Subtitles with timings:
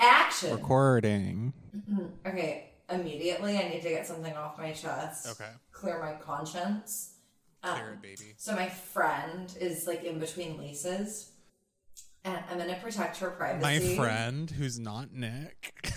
[0.00, 0.52] Action.
[0.56, 1.52] Recording.
[2.26, 5.28] Okay, immediately I need to get something off my chest.
[5.28, 5.50] Okay.
[5.72, 7.14] Clear my conscience.
[7.62, 8.34] Um, Clear it, baby.
[8.38, 11.32] So my friend is like in between leases,
[12.24, 13.60] and I'm gonna protect her privacy.
[13.90, 15.92] My friend who's not Nick.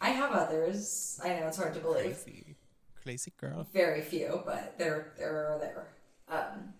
[0.00, 1.18] I have others.
[1.24, 2.04] I know it's hard to believe.
[2.24, 2.56] Crazy.
[3.02, 3.66] Crazy girl.
[3.72, 5.88] Very few, but they're they're there.
[6.28, 6.74] Um,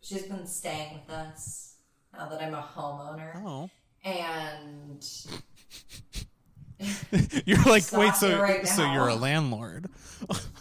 [0.00, 1.74] she's been staying with us
[2.14, 3.70] now that I'm a homeowner, Oh.
[4.04, 5.06] and
[7.44, 9.86] You're like, wait, so right so you're a landlord.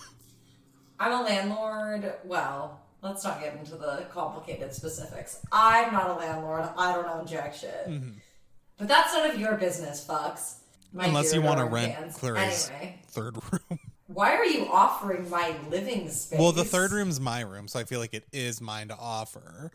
[1.00, 2.14] I'm a landlord.
[2.26, 5.40] Well, let's not get into the complicated specifics.
[5.52, 6.68] I'm not a landlord.
[6.78, 7.90] I don't own jack shit.
[8.78, 10.56] But that's none of your business, fucks.
[10.96, 11.02] Mm-hmm.
[11.02, 12.16] Unless you want to rent fans.
[12.18, 13.80] Clara's Anyway, third room.
[14.08, 16.40] why are you offering my living space?
[16.40, 19.72] Well, the third room's my room, so I feel like it is mine to offer.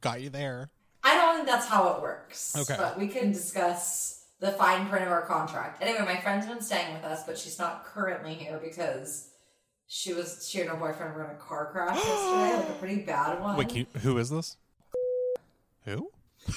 [0.00, 0.70] Got you there.
[1.04, 2.54] I don't think that's how it works.
[2.56, 2.76] Okay.
[2.78, 5.82] But we can discuss the fine print of our contract.
[5.82, 9.28] Anyway, my friend's been staying with us, but she's not currently here because
[9.86, 13.00] she was she and her boyfriend were in a car crash yesterday, like a pretty
[13.02, 13.56] bad one.
[13.56, 14.56] Wait, you, who is this?
[15.84, 16.10] Who?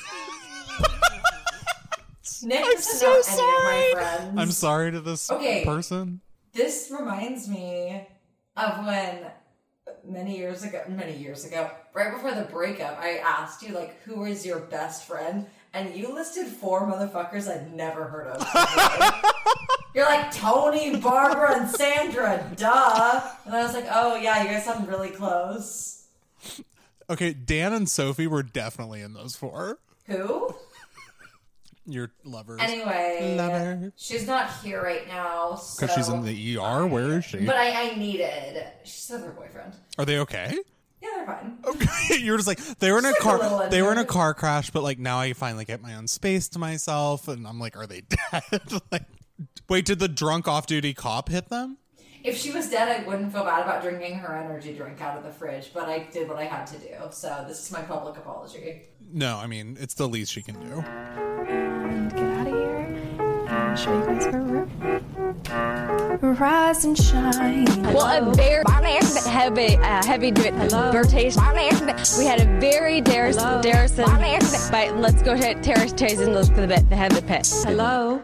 [2.44, 3.56] Nick I'm so sorry.
[3.58, 4.34] of my friends.
[4.40, 5.64] I'm sorry to this Okay.
[5.66, 6.22] person.
[6.54, 8.08] This reminds me
[8.58, 9.26] of when
[10.08, 14.26] many years ago, many years ago, right before the breakup, I asked you like, "Who
[14.26, 18.46] is your best friend?" And you listed four motherfuckers I'd never heard of.
[19.96, 22.52] You're like Tony, Barbara, and Sandra.
[22.56, 23.32] Duh.
[23.46, 26.06] And I was like, "Oh yeah, you guys sound really close."
[27.10, 29.80] Okay, Dan and Sophie were definitely in those four.
[30.08, 30.54] Who?
[31.86, 32.62] Your lovers.
[32.64, 33.94] Anyway, Lover.
[33.96, 35.52] she's not here right now.
[35.52, 36.88] Because so, she's in the ER.
[36.88, 37.46] Where is she?
[37.46, 38.66] But I, I needed.
[38.84, 39.74] She's with her boyfriend.
[40.00, 40.58] Are they okay?
[41.06, 41.58] Yeah, they're fine.
[41.66, 43.70] Okay, you're just like they were in a Just like a little car.
[43.70, 46.48] They were in a car crash, but like now I finally get my own space
[46.50, 48.82] to myself, and I'm like, are they dead?
[48.92, 49.04] like,
[49.70, 51.78] wait, did the drunk off-duty cop hit them?
[52.24, 55.24] If she was dead, I wouldn't feel bad about drinking her energy drink out of
[55.24, 56.90] the fridge, but I did what I had to do.
[57.12, 58.82] So this is my public apology.
[59.14, 60.80] No, I mean it's the least she can do.
[61.48, 65.15] and get out of here and show you guys her room.
[66.22, 67.66] Rise and shine.
[67.94, 68.64] Well, a very
[69.28, 71.42] heavy, uh, heavy rotation.
[72.18, 74.72] We had a very Darris, Darrison.
[74.72, 77.48] But let's go to Terrace Chase and look for the bit, the heavy pit.
[77.66, 78.22] Hello.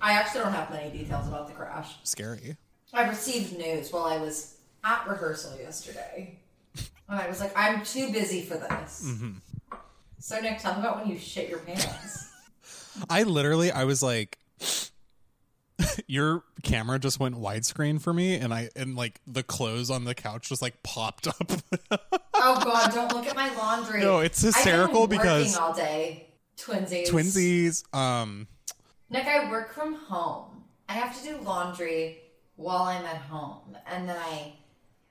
[0.00, 1.94] I actually don't have many details about the crash.
[2.02, 2.56] Scary.
[2.92, 6.38] I received news while I was at rehearsal yesterday.
[7.08, 9.12] And I was like, I'm too busy for this.
[10.18, 12.30] So, Nick, tell me about when you shit your pants.
[13.10, 14.38] I literally, I was like,
[16.06, 20.14] your camera just went widescreen for me, and I and like the clothes on the
[20.14, 21.50] couch just like popped up.
[22.34, 24.00] oh, God, don't look at my laundry.
[24.00, 26.28] No, it's I've been hysterical because- all day.
[26.56, 27.08] Twinsies.
[27.08, 27.94] Twinsies.
[27.96, 28.46] Um,
[29.10, 30.64] Nick, I work from home.
[30.88, 32.18] I have to do laundry
[32.56, 34.52] while I'm at home, and then I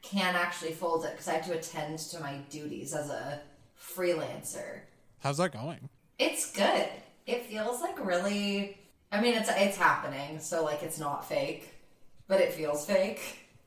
[0.01, 3.41] can't actually fold it because I have to attend to my duties as a
[3.79, 4.81] freelancer.
[5.19, 5.89] how's that going?
[6.19, 6.87] It's good.
[7.25, 8.77] It feels like really.
[9.11, 11.69] I mean, it's it's happening, so like it's not fake,
[12.27, 13.19] but it feels fake.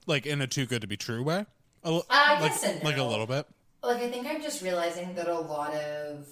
[0.06, 1.46] Like in a too good to be true way?
[1.82, 3.46] A, li- Uh, like, yes and like a little bit.
[3.82, 6.26] Like I think I'm just realizing that a lot of.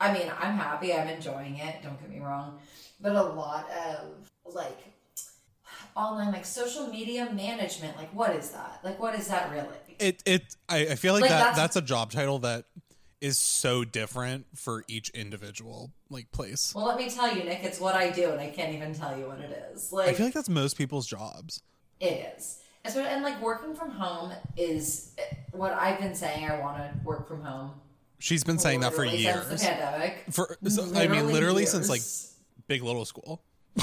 [0.00, 0.92] I mean, I'm happy.
[0.92, 1.82] I'm enjoying it.
[1.82, 2.58] Don't get me wrong,
[3.00, 4.78] but a lot of like
[5.96, 10.22] online like social media management like what is that like what is that really It
[10.26, 12.64] it I, I feel like, Like, that that's- that's a job title that
[13.22, 16.74] is so different for each individual like place.
[16.74, 19.16] well let me tell you nick it's what i do and i can't even tell
[19.18, 21.62] you what it is like I feel like that's most people's jobs.
[22.00, 22.58] It is.
[22.84, 25.22] Especially, and like working from home is eh,
[25.52, 26.50] what I've been saying.
[26.50, 27.70] I want to work from home.
[28.18, 29.46] She's been saying that for years.
[29.46, 30.24] Since the pandemic.
[30.32, 32.02] For so- I mean, literally since like.
[32.66, 33.42] Big Little School.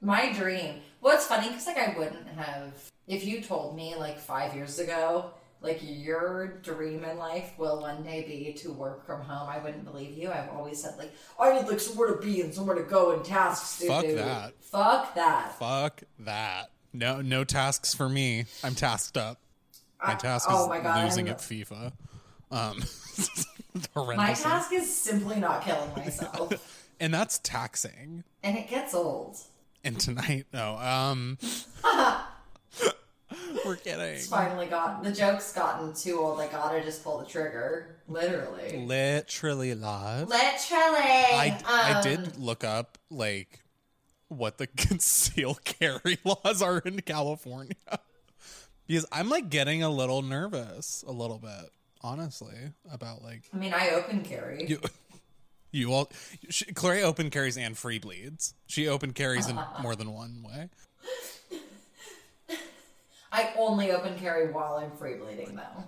[0.00, 0.76] my dream.
[1.00, 2.72] Well, it's funny because like I wouldn't have
[3.06, 5.30] if you told me like five years ago.
[5.60, 9.48] Like your dream in life will one day be to work from home.
[9.48, 10.30] I wouldn't believe you.
[10.30, 13.24] I've always said like I need like somewhere to be and somewhere to go and
[13.24, 13.78] tasks.
[13.80, 14.54] To Fuck that.
[14.62, 15.58] Fuck that.
[15.58, 16.70] Fuck that.
[16.92, 18.44] No no tasks for me.
[18.62, 19.38] I'm tasked up.
[20.06, 21.92] My task is oh my God, losing at FIFA.
[22.50, 22.82] Um,
[23.94, 28.24] My task is simply not killing myself, and that's taxing.
[28.42, 29.36] and it gets old.
[29.84, 30.76] And tonight, no.
[30.76, 31.38] Um,
[33.64, 34.00] we're kidding.
[34.00, 36.40] It's finally got the joke's gotten too old.
[36.40, 38.78] I gotta just pull the trigger, literally.
[38.86, 40.28] Literally live.
[40.28, 40.38] Literally.
[40.98, 43.64] I, I Um, did look up like
[44.28, 47.74] what the conceal carry laws are in California
[48.86, 51.70] because I'm like getting a little nervous, a little bit,
[52.02, 52.54] honestly,
[52.90, 54.66] about like I mean, I open carry.
[54.66, 54.80] you.
[55.70, 56.10] You all,
[56.48, 58.54] she, Clary open carries and free bleeds.
[58.68, 60.70] She open carries in more than one way.
[63.32, 65.84] I only open carry while I'm free bleeding, though.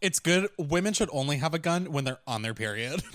[0.00, 0.48] It's good.
[0.58, 3.02] Women should only have a gun when they're on their period.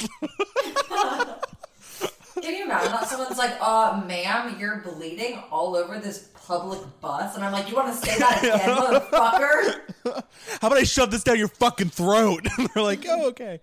[2.41, 7.35] Can you imagine that someone's like, uh, ma'am, you're bleeding all over this public bus?
[7.35, 9.81] And I'm like, you want to say that again, motherfucker?
[10.61, 12.47] How about I shove this down your fucking throat?
[12.57, 13.59] And they're like, oh, okay.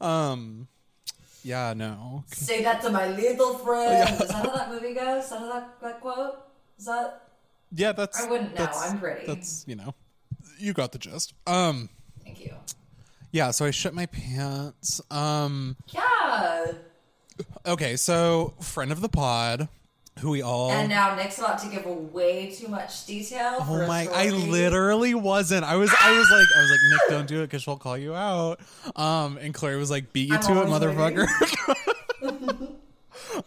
[0.00, 0.68] Um,
[1.42, 2.24] yeah, no.
[2.28, 4.20] Say that to my little friend.
[4.20, 5.24] Is that how that movie goes?
[5.24, 6.38] Is that how that, that quote?
[6.78, 7.29] Is that?
[7.72, 8.20] Yeah, that's.
[8.20, 8.56] I wouldn't know.
[8.64, 9.26] that's- I'm pretty.
[9.26, 9.94] That's you know,
[10.58, 11.34] you got the gist.
[11.46, 11.88] Um,
[12.24, 12.54] Thank you.
[13.32, 13.50] yeah.
[13.52, 15.00] So I shit my pants.
[15.10, 16.72] Um, Yeah.
[17.66, 17.96] okay.
[17.96, 19.68] So friend of the pod,
[20.18, 20.70] who we all.
[20.72, 23.58] And now Nick's about to give way too much detail.
[23.60, 24.06] Oh my!
[24.12, 25.64] I literally wasn't.
[25.64, 25.90] I was.
[26.00, 26.46] I was like.
[26.56, 28.60] I was like, Nick, don't do it because she'll call you out.
[28.96, 31.26] Um, and Claire was like, "Beat you I'm to it, motherfucker."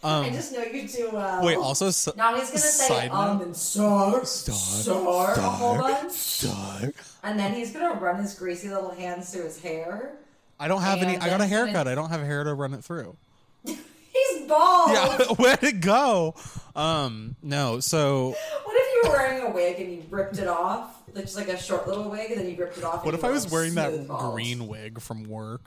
[0.02, 1.38] I just know you too well.
[1.40, 1.56] Um, Wait.
[1.56, 6.12] Also, s- Now he's gonna say side um note- and star, star, a whole bunch,
[6.12, 6.92] Star.
[7.22, 10.12] and then he's gonna run his greasy little hands through his hair.
[10.58, 11.14] I don't have any.
[11.14, 11.88] And I got a then- haircut.
[11.88, 13.16] I don't have hair to run it through.
[13.64, 14.90] He's bald.
[14.92, 16.34] Yeah, where'd it go?
[16.76, 17.80] Um, no.
[17.80, 18.28] So
[18.64, 21.48] What if you were wearing a wig and you ripped it off, like just like
[21.48, 23.02] a short little wig, and then you ripped it off?
[23.02, 24.34] and What you if I were was wearing that smooth bald?
[24.34, 25.62] green wig from work?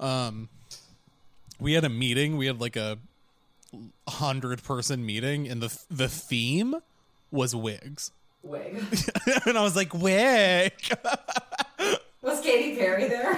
[0.00, 0.48] Um,
[1.60, 2.36] we had a meeting.
[2.36, 2.98] We had like a
[4.08, 6.74] hundred person meeting, and the the theme
[7.30, 8.10] was wigs.
[8.42, 8.76] wig?
[9.46, 10.72] and I was like, wig.
[12.22, 13.36] Was Katy Perry there?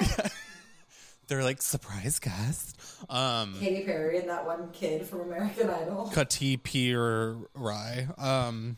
[1.26, 2.78] They're like surprise guest.
[3.10, 6.08] Um, Katy Perry and that one kid from American Idol.
[6.14, 8.06] Kati Peer Rye.
[8.16, 8.76] Um,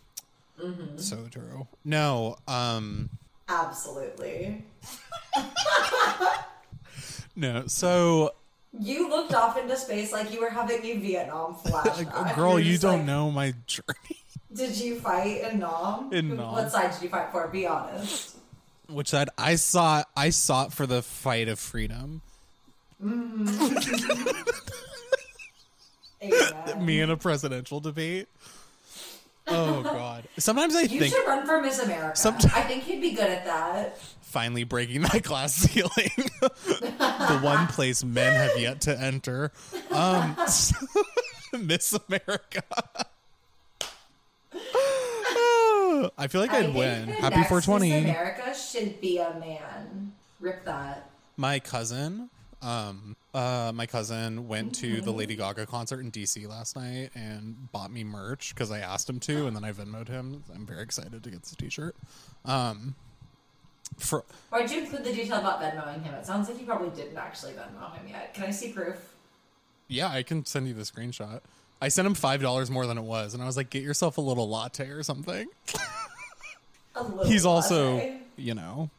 [0.58, 0.96] Mm-hmm.
[0.96, 1.68] so true.
[1.84, 2.36] No.
[2.48, 3.10] Um,
[3.48, 4.64] Absolutely.
[7.36, 7.66] no.
[7.66, 8.32] So,
[8.78, 12.10] You looked off into space like you were having a Vietnam flashback.
[12.14, 14.18] Oh, girl, You're you don't like, know my journey.
[14.52, 16.12] Did you fight in Nam?
[16.12, 16.52] In Nam.
[16.52, 17.46] What side did you fight for?
[17.48, 18.36] Be honest.
[18.88, 19.28] Which side?
[19.36, 20.04] I saw.
[20.16, 22.22] I sought for the fight of freedom.
[23.04, 24.28] Mm-hmm.
[26.22, 26.84] Amen.
[26.84, 28.26] me in a presidential debate.
[29.50, 30.24] Oh God!
[30.38, 32.16] Sometimes I think You think should run for Miss America.
[32.18, 33.98] Somet- I think you'd be good at that.
[34.20, 36.10] finally breaking that glass ceiling,
[36.40, 39.52] the one place men have yet to enter.
[39.90, 40.36] Um,
[41.58, 42.62] Miss America.
[46.16, 47.08] I feel like I I'd win.
[47.08, 47.90] Happy next 420.
[47.90, 50.12] Miss America should be a man.
[50.40, 51.10] Rip that.
[51.36, 52.30] My cousin,
[52.62, 57.70] um, uh, my cousin went to the Lady Gaga concert in DC last night and
[57.72, 60.42] bought me merch because I asked him to, and then I Venmoed him.
[60.54, 61.94] I'm very excited to get this T-shirt.
[62.44, 62.94] Um,
[63.98, 66.14] for Why'd you include the detail about Venmoing him?
[66.14, 68.34] It sounds like you probably didn't actually Venmo him yet.
[68.34, 68.96] Can I see proof?
[69.88, 71.40] yeah, I can send you the screenshot.
[71.80, 74.18] I sent him five dollars more than it was, and I was like, "Get yourself
[74.18, 75.48] a little latte or something."
[76.96, 78.90] A little He's also, you know,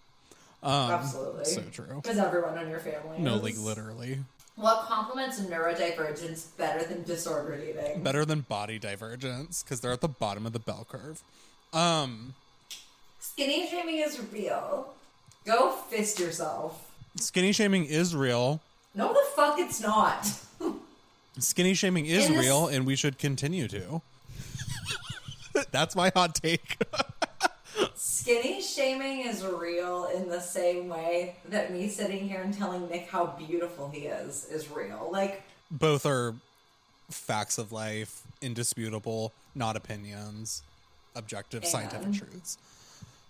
[0.64, 1.46] um, Absolutely.
[1.46, 2.02] so true.
[2.02, 3.42] Because everyone in your family No, is.
[3.44, 4.20] like literally
[4.56, 8.04] What complements neurodivergence better than disordered eating?
[8.04, 11.22] better than body divergence because they're at the bottom of the bell curve.
[11.74, 12.34] Um,
[13.20, 14.94] Skinny shaming is real.
[15.46, 16.92] Go fist yourself.
[17.16, 18.60] skinny shaming is real.
[18.96, 20.30] No, the fuck it's not.
[21.40, 24.02] Skinny shaming is this- real, and we should continue to.
[25.72, 26.78] That's my hot take.
[27.96, 33.08] Skinny shaming is real in the same way that me sitting here and telling Nick
[33.10, 35.10] how beautiful he is is real.
[35.12, 36.36] Like, Both are
[37.10, 40.62] facts of life, indisputable, not opinions,
[41.16, 42.58] objective scientific truths.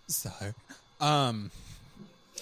[0.08, 0.32] So,
[1.00, 1.52] um,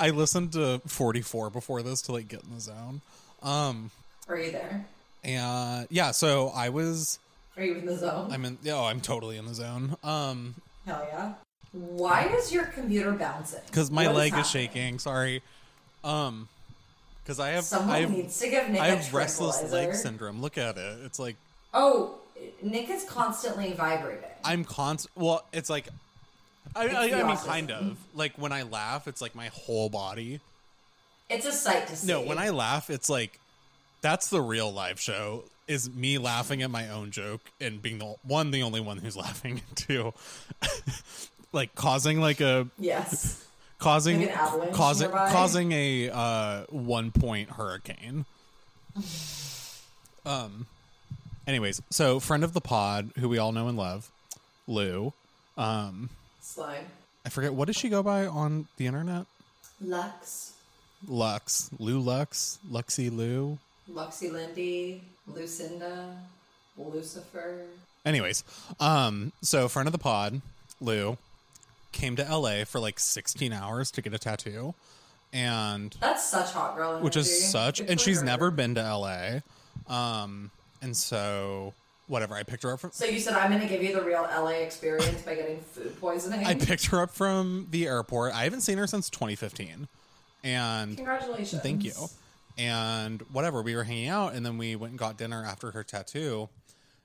[0.00, 3.00] I listened to 44 before this to like get in the zone.
[3.42, 3.90] Um,
[4.28, 4.86] are you there?
[5.24, 7.18] and yeah, so I was,
[7.58, 8.30] Are you in the zone?
[8.32, 9.96] I'm in, oh, I'm totally in the zone.
[10.04, 10.54] Um,
[10.86, 11.32] Hell yeah.
[11.72, 13.60] Why is your computer bouncing?
[13.66, 14.68] because my What leg is happening?
[14.68, 14.98] shaking.
[15.00, 15.42] Sorry.
[16.04, 16.48] Um,
[17.22, 19.70] because I have Someone I have, needs to give Nick I a have restless leg
[19.70, 19.98] tranquilizer.
[19.98, 20.40] syndrome.
[20.40, 20.98] Look at it.
[21.04, 21.36] It's like
[21.74, 22.14] Oh,
[22.62, 24.24] Nick is constantly vibrating.
[24.44, 25.08] I'm const.
[25.14, 25.88] Well, it's like
[26.74, 27.44] I, I, the I mean, autism.
[27.46, 30.40] kind of like when I laugh, it's like my whole body.
[31.28, 32.06] It's a sight to see.
[32.06, 33.38] No, when I laugh, it's like
[34.00, 35.44] that's the real live show.
[35.68, 39.16] Is me laughing at my own joke and being the one, the only one who's
[39.24, 40.12] laughing, two,
[41.52, 43.44] like causing like a Yes.
[43.78, 45.30] causing Like an avalanche causing nearby?
[45.30, 48.24] causing a uh, one point hurricane.
[50.26, 50.66] um.
[51.46, 54.10] Anyways, so friend of the pod, who we all know and love,
[54.66, 55.14] Lou.
[55.56, 56.10] Um,
[56.42, 56.84] Slime.
[57.24, 59.24] I forget what does she go by on the internet.
[59.80, 60.52] Lux.
[61.06, 63.58] Lux, Lou Lux, Luxy Lou.
[63.90, 65.00] Luxie Lindy,
[65.34, 66.16] Lucinda,
[66.76, 67.62] Lucifer.
[68.04, 68.44] Anyways,
[68.80, 70.40] um, so friend of the pod,
[70.80, 71.18] Lou,
[71.92, 74.74] came to LA for like 16 hours to get a tattoo,
[75.32, 77.04] and That's such hot girl energy.
[77.04, 78.24] which is such, Good and she's her.
[78.26, 79.40] never been to LA,
[79.92, 81.74] um, and so
[82.06, 82.34] whatever.
[82.34, 82.92] I picked her up from.
[82.92, 85.98] So you said I'm going to give you the real LA experience by getting food
[86.00, 86.46] poisoning.
[86.46, 88.32] I picked her up from the airport.
[88.32, 89.88] I haven't seen her since 2015,
[90.44, 91.60] and Congratulations.
[91.62, 91.92] Thank you.
[92.58, 95.84] And whatever, we were hanging out, and then we went and got dinner after her
[95.84, 96.48] tattoo,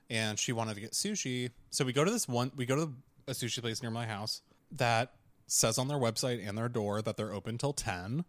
[0.09, 1.51] and she wanted to get sushi.
[1.69, 2.93] So we go to this one, we go to
[3.27, 4.41] a sushi place near my house
[4.71, 5.13] that
[5.45, 8.25] says on their website and their door that they're open till ten.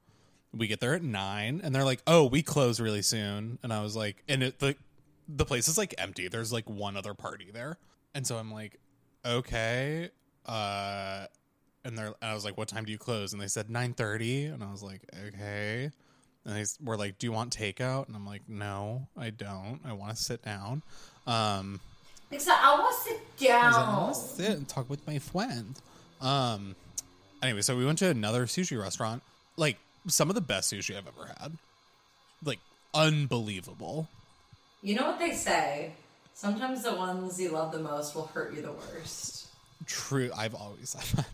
[0.52, 3.82] We get there at nine, and they're like, "Oh, we close really soon." And I
[3.82, 4.76] was like, "And it, the
[5.26, 6.28] the place is like empty.
[6.28, 7.78] There's like one other party there."
[8.14, 8.78] And so I'm like,
[9.24, 10.10] "Okay."
[10.46, 11.26] Uh,
[11.84, 13.94] and they're, and I was like, "What time do you close?" And they said nine
[13.94, 15.90] thirty, and I was like, "Okay."
[16.44, 19.80] And they were like, "Do you want takeout?" And I'm like, "No, I don't.
[19.84, 20.82] I want to sit down."
[21.26, 21.80] Um,
[22.30, 23.20] Except I want to sit
[23.50, 23.96] I like, I down.
[24.02, 25.74] want to sit and talk with my friend.
[26.20, 26.74] Um,
[27.42, 29.22] anyway, so we went to another sushi restaurant.
[29.56, 31.52] Like some of the best sushi I've ever had.
[32.44, 32.58] Like
[32.92, 34.08] unbelievable.
[34.82, 35.92] You know what they say?
[36.34, 39.46] Sometimes the ones you love the most will hurt you the worst.
[39.86, 40.30] True.
[40.36, 41.26] I've always said that.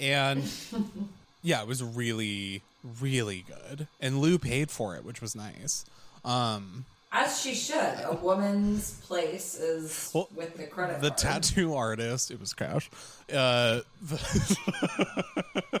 [0.00, 0.42] And
[1.42, 2.62] yeah, it was really,
[3.00, 3.88] really good.
[4.00, 5.84] And Lou paid for it, which was nice.
[6.24, 7.76] Um, As she should.
[8.04, 11.18] A woman's place is Well, with the credit the card.
[11.18, 12.90] tattoo artist, it was cash.
[13.32, 15.80] Uh, the,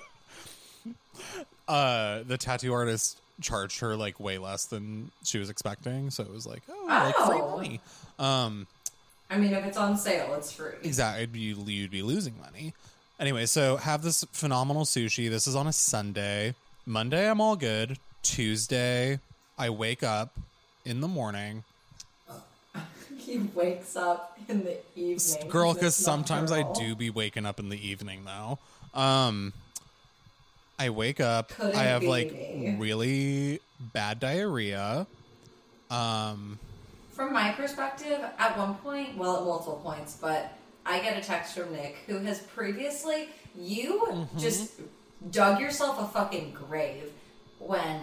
[1.68, 6.10] uh, the tattoo artist charged her like way less than she was expecting.
[6.10, 7.56] So it was like, oh, like free Oh.
[7.56, 7.80] money.
[8.18, 8.66] Um,
[9.30, 10.72] I mean, if it's on sale, it's free.
[10.82, 11.26] Exactly.
[11.40, 12.74] You'd be losing money.
[13.18, 15.30] Anyway, so have this phenomenal sushi.
[15.30, 16.54] This is on a Sunday.
[16.86, 17.98] Monday, I'm all good.
[18.22, 19.18] Tuesday,
[19.58, 20.38] I wake up
[20.84, 21.64] in the morning.
[23.18, 25.38] He wakes up in the evening.
[25.48, 28.58] Girl, because sometimes I do be waking up in the evening, though.
[28.98, 29.52] Um,
[30.78, 31.50] I wake up.
[31.50, 33.60] Couldn't I have be like really
[33.94, 35.06] bad diarrhea.
[35.90, 36.58] Um,
[37.12, 40.52] From my perspective, at one point, well, at multiple points, but
[40.84, 44.38] I get a text from Nick who has previously, you Mm-hmm.
[44.38, 44.72] just
[45.30, 47.12] dug yourself a fucking grave
[47.58, 48.00] when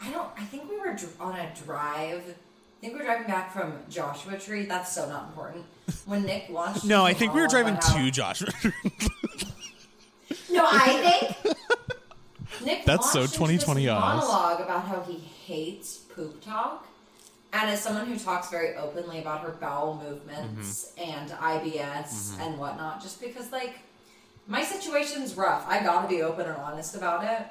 [0.00, 2.22] I don't, I think we were on a drive.
[2.24, 4.64] I think we were driving back from Joshua Tree.
[4.64, 5.64] That's so not important.
[6.06, 6.84] When Nick launched.
[6.84, 8.48] no, I think we were driving about how- to Joshua.
[10.50, 11.56] No, I think
[12.64, 14.00] Nick That's so launched into this 2020 us.
[14.00, 16.86] monologue about how he hates poop talk.
[17.54, 21.10] And as someone who talks very openly about her bowel movements Mm-hmm.
[21.10, 23.76] and IBS and whatnot, just because like
[24.46, 27.46] my situation's rough, I gotta be open and honest about it.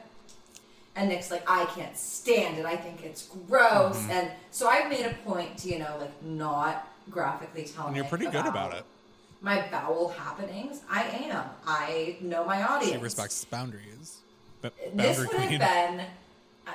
[0.95, 2.65] And Nick's like, I can't stand it.
[2.65, 3.97] I think it's gross.
[3.97, 4.11] Mm-hmm.
[4.11, 8.03] And so I've made a point to, you know, like not graphically tell and you're
[8.03, 8.83] Nick pretty good about it.
[9.41, 10.81] My bowel happenings.
[10.89, 11.45] I am.
[11.65, 12.93] I know my audience.
[12.93, 14.17] She respects boundaries.
[14.61, 16.05] But This would have been.
[16.67, 16.71] uh,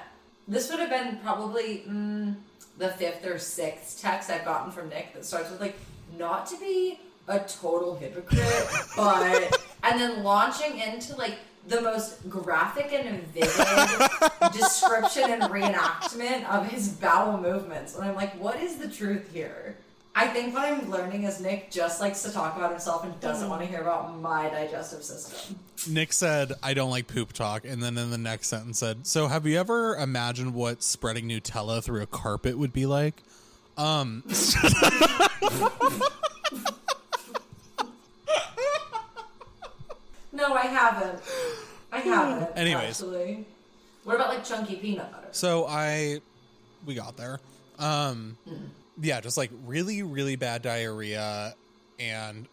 [0.49, 2.35] This would have been probably mm,
[2.78, 5.76] the fifth or sixth text I've gotten from Nick that starts with like,
[6.18, 12.92] not to be a total hypocrite, but and then launching into like the most graphic
[12.92, 18.88] and vivid description and reenactment of his bowel movements, and I'm like, what is the
[18.88, 19.76] truth here?
[20.18, 23.50] I think what I'm learning is Nick just likes to talk about himself and doesn't
[23.50, 25.59] want to hear about my digestive system.
[25.90, 27.66] Nick said, I don't like poop talk.
[27.66, 31.85] And then in the next sentence said, So have you ever imagined what spreading Nutella
[31.85, 33.23] through a carpet would be like?
[33.76, 34.25] Um,
[40.37, 41.19] No, I haven't.
[41.90, 42.09] I hmm.
[42.09, 42.59] haven't.
[42.59, 43.02] Anyways.
[43.02, 43.47] actually.
[44.05, 45.28] what about like chunky peanut butter?
[45.33, 46.21] so I,
[46.85, 47.40] we got there.
[47.78, 48.66] Um, hmm.
[49.00, 51.55] yeah, just like really, really bad diarrhea.
[51.99, 52.47] And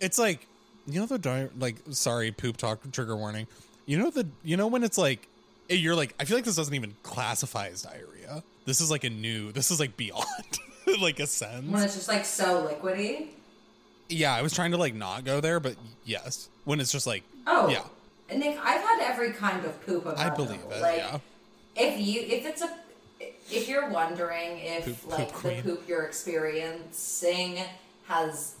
[0.00, 0.46] it's like,
[0.86, 3.46] you know, the di- like, sorry, poop talk trigger warning.
[3.86, 5.28] You know, the, you know, when it's like,
[5.68, 8.42] eh, you're like, I feel like this doesn't even classify as diarrhea.
[8.66, 10.26] This is like a new, this is like beyond
[11.00, 11.70] like a sense.
[11.70, 13.28] When it's just like so liquidy.
[14.10, 17.22] Yeah, I was trying to like not go there, but yes, when it's just like,
[17.46, 17.84] Oh, yeah,
[18.36, 20.06] Nick, I've had every kind of poop.
[20.06, 20.80] I believe it.
[20.82, 21.18] Like, yeah,
[21.76, 22.70] If you, if it's a,
[23.50, 25.62] if you're wondering if Poop- poop like the queen.
[25.62, 27.58] poop you're experiencing
[28.06, 28.54] has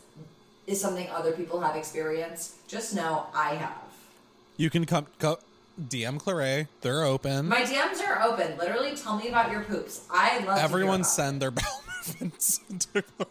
[0.66, 3.74] is something other people have experienced, just know I have.
[4.56, 5.38] you can come, co-
[5.88, 6.68] DM Clarae.
[6.82, 7.48] They're open.
[7.48, 8.56] My DMs are open.
[8.58, 10.02] Literally, tell me about your poops.
[10.10, 10.58] I love.
[10.58, 12.58] Everyone about send their bowel movements
[12.92, 13.26] to Clarae.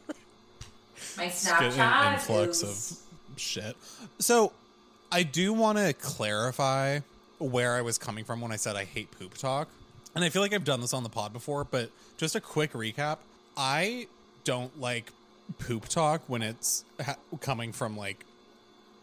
[1.17, 2.91] My Snapchat influx is-
[3.33, 3.75] of shit.
[4.19, 4.51] So,
[5.11, 6.99] I do want to clarify
[7.39, 9.69] where I was coming from when I said I hate poop talk.
[10.15, 12.73] and I feel like I've done this on the pod before, but just a quick
[12.73, 13.17] recap.
[13.55, 14.07] I
[14.43, 15.11] don't like
[15.59, 18.25] poop talk when it's ha- coming from like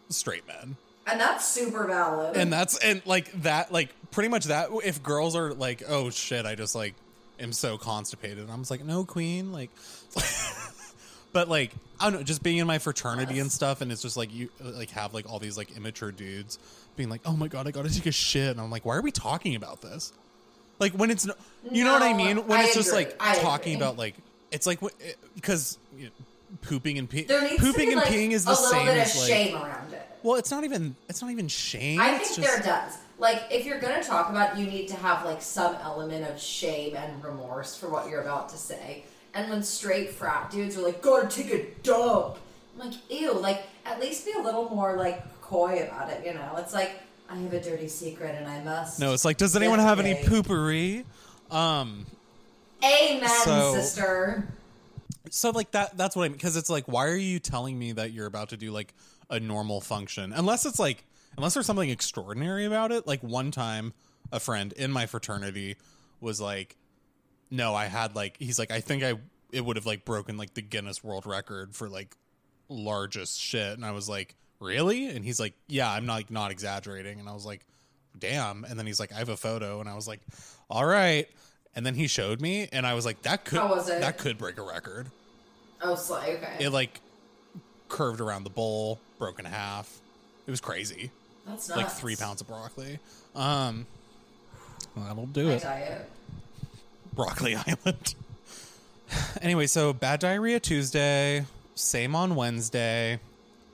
[0.09, 0.75] straight men.
[1.07, 2.35] And that's super valid.
[2.35, 6.45] And that's and like that like pretty much that if girls are like, "Oh shit,
[6.45, 6.93] I just like
[7.39, 9.69] am so constipated." And I'm just like, "No, queen." Like
[11.37, 14.17] but like I don't know, just being in my fraternity and stuff and it's just
[14.17, 16.57] like you like have like all these like immature dudes
[16.95, 18.95] being like, "Oh my god, I got to take a shit." And I'm like, "Why
[18.95, 20.13] are we talking about this?"
[20.79, 21.35] Like when it's no,
[21.69, 22.37] you know what I mean?
[22.47, 23.85] When I it's just like I talking agree.
[23.85, 24.15] about like
[24.51, 24.79] it's like
[25.35, 26.11] because you know,
[26.61, 27.27] pooping and peeing
[27.59, 29.93] pooping and like peeing is the a little same bit of as like shame around
[29.93, 30.09] it.
[30.23, 31.99] well, it's not even it's not even shame.
[31.99, 32.97] I think just, there does.
[33.19, 36.41] Like, if you're gonna talk about, it, you need to have like some element of
[36.41, 39.03] shame and remorse for what you're about to say.
[39.37, 42.37] And when straight frat dudes are like, "Gotta take a dump,"
[42.73, 46.25] I'm like, "Ew!" Like, at least be a little more like coy about it.
[46.25, 48.99] You know, it's like I have a dirty secret and I must.
[48.99, 51.53] No, it's like, does anyone have any defecate." poopery?
[51.55, 52.07] Um,
[52.83, 54.47] Amen, So- sister.
[55.29, 57.91] so like that that's what I mean because it's like, why are you telling me
[57.91, 58.93] that you're about to do like
[59.29, 60.33] a normal function?
[60.33, 61.05] Unless it's like,
[61.37, 63.05] unless there's something extraordinary about it.
[63.05, 63.93] Like one time,
[64.31, 65.77] a friend in my fraternity
[66.21, 66.75] was like,
[67.49, 69.13] no, I had like, he's like, I think I
[69.51, 72.15] it would have like broken like the Guinness World Record for like
[72.69, 75.07] largest shit, and I was like, really?
[75.07, 77.65] And he's like, yeah, I'm not like, not exaggerating, and I was like,
[78.17, 78.63] damn.
[78.65, 80.19] And then he's like, I have a photo, and I was like,
[80.69, 81.27] all right.
[81.75, 84.01] And then he showed me, and I was like, that could How was it?
[84.01, 85.07] that could break a record.
[85.81, 86.35] Oh, slay.
[86.37, 86.99] Okay, It like
[87.87, 90.01] curved around the bowl, broke in half.
[90.47, 91.11] It was crazy.
[91.45, 91.77] that's nuts.
[91.77, 92.99] Like three pounds of broccoli.
[93.35, 93.85] Um,
[94.95, 95.61] that'll do My it.
[95.61, 96.09] diet.
[97.17, 98.15] Broccoli Island.
[99.41, 101.45] anyway, so bad diarrhea Tuesday,
[101.75, 103.19] same on Wednesday,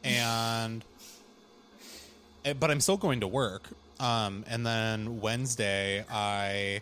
[0.04, 0.84] and
[2.46, 3.68] eh, but I'm still going to work.
[4.00, 6.82] Um, and then Wednesday I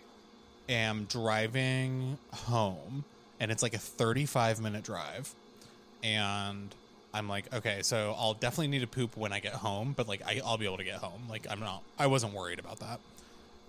[0.70, 3.04] am driving home,
[3.42, 5.34] and it's like a 35 minute drive,
[6.02, 6.74] and
[7.14, 10.22] I'm like, okay, so I'll definitely need to poop when I get home, but like
[10.26, 11.24] I, I'll be able to get home.
[11.30, 13.02] Like I'm not, I wasn't worried about that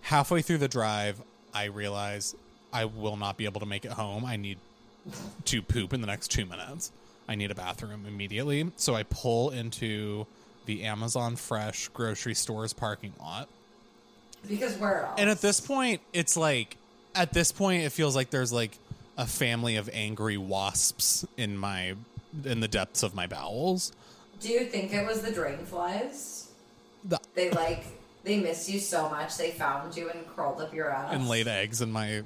[0.03, 1.23] halfway through the drive,
[1.55, 2.35] I realize
[2.73, 4.25] I will not be able to make it home.
[4.25, 4.59] I need
[5.47, 6.93] to poop in the next two minutes.
[7.29, 8.71] I need a bathroom immediately.
[8.77, 10.27] So I pull into
[10.67, 13.49] the Amazon Fresh grocery store's parking lot.
[14.49, 15.15] Because where else?
[15.19, 16.77] And at this point, it's like,
[17.15, 18.77] at this point, it feels like there's like
[19.19, 21.95] a family of angry wasps in my,
[22.45, 23.93] in the depths of my bowels.
[24.41, 26.49] Do you think it was the drain flies?
[27.05, 27.85] The- They like
[28.25, 31.13] they miss you so much they found you and crawled up your ass.
[31.13, 32.23] And laid eggs in my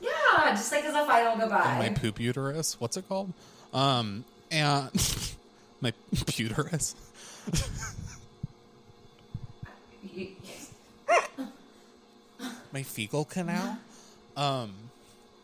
[0.00, 1.78] Yeah, just like as a final in goodbye.
[1.78, 2.80] my poop uterus.
[2.80, 3.32] What's it called?
[3.72, 4.90] Um, and
[5.80, 5.92] my
[6.36, 6.94] uterus.
[12.72, 13.76] My fecal canal.
[14.34, 14.72] Um,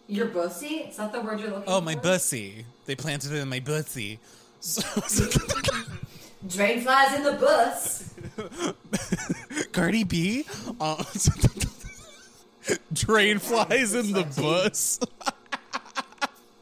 [0.08, 0.76] your bussy?
[0.88, 1.84] Is that the word you're looking oh, for?
[1.84, 2.64] my bussy.
[2.86, 4.18] They planted it in my bussy.
[4.60, 4.82] So,
[6.48, 8.14] Drain flies in the bus.
[9.72, 10.46] Cardi B.
[10.80, 11.04] Uh,
[12.92, 15.00] drain flies in the bus.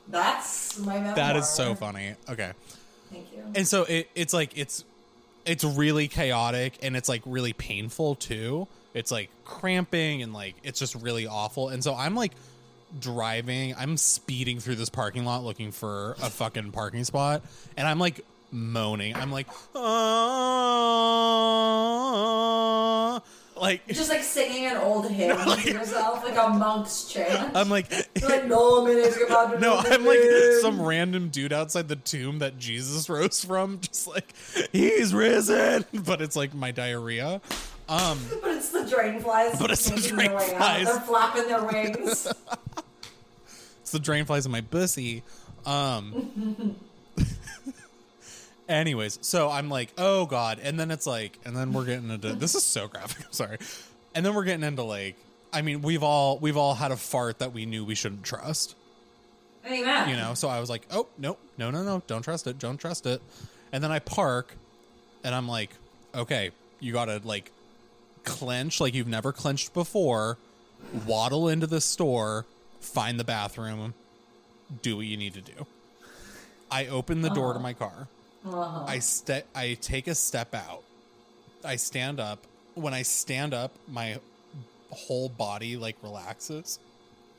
[0.08, 1.14] That's my memoir.
[1.16, 2.14] That is so funny.
[2.28, 2.52] Okay.
[3.10, 3.42] Thank you.
[3.54, 4.84] and so it, it's like it's
[5.44, 10.80] it's really chaotic and it's like really painful too it's like cramping and like it's
[10.80, 12.32] just really awful and so i'm like
[12.98, 17.42] driving i'm speeding through this parking lot looking for a fucking parking spot
[17.76, 19.46] and i'm like moaning i'm like
[22.26, 23.22] "Ah."
[23.56, 27.52] Like Just like singing an old hymn to yourself, like a monk's chant.
[27.56, 27.90] i'm like
[28.22, 30.18] like, no minutes about to No, I'm like
[30.60, 34.32] some random dude outside the tomb that Jesus rose from, just like
[34.72, 37.40] he's risen, but it's like my diarrhea.
[37.88, 39.58] Um, But it's the drain flies.
[39.60, 40.56] But it's the drain their way out.
[40.56, 40.86] flies.
[40.86, 42.26] They're flapping their wings.
[43.80, 45.22] it's the drain flies in my pussy.
[45.64, 46.76] Um.
[48.68, 52.34] Anyways, so I'm like, oh god, and then it's like, and then we're getting into
[52.34, 53.24] this is so graphic.
[53.26, 53.58] I'm sorry,
[54.14, 55.16] and then we're getting into like,
[55.52, 58.74] I mean, we've all we've all had a fart that we knew we shouldn't trust.
[59.68, 60.08] Amen.
[60.08, 62.78] you know so i was like oh no no no no don't trust it don't
[62.78, 63.20] trust it
[63.72, 64.54] and then i park
[65.24, 65.70] and i'm like
[66.14, 67.50] okay you gotta like
[68.22, 70.38] clench like you've never clenched before
[71.04, 72.46] waddle into the store
[72.78, 73.92] find the bathroom
[74.82, 75.66] do what you need to do
[76.70, 78.06] i open the door to my car
[78.46, 78.84] Uh-huh.
[78.86, 80.82] i step i take a step out
[81.64, 84.18] i stand up when i stand up my
[84.90, 86.78] whole body like relaxes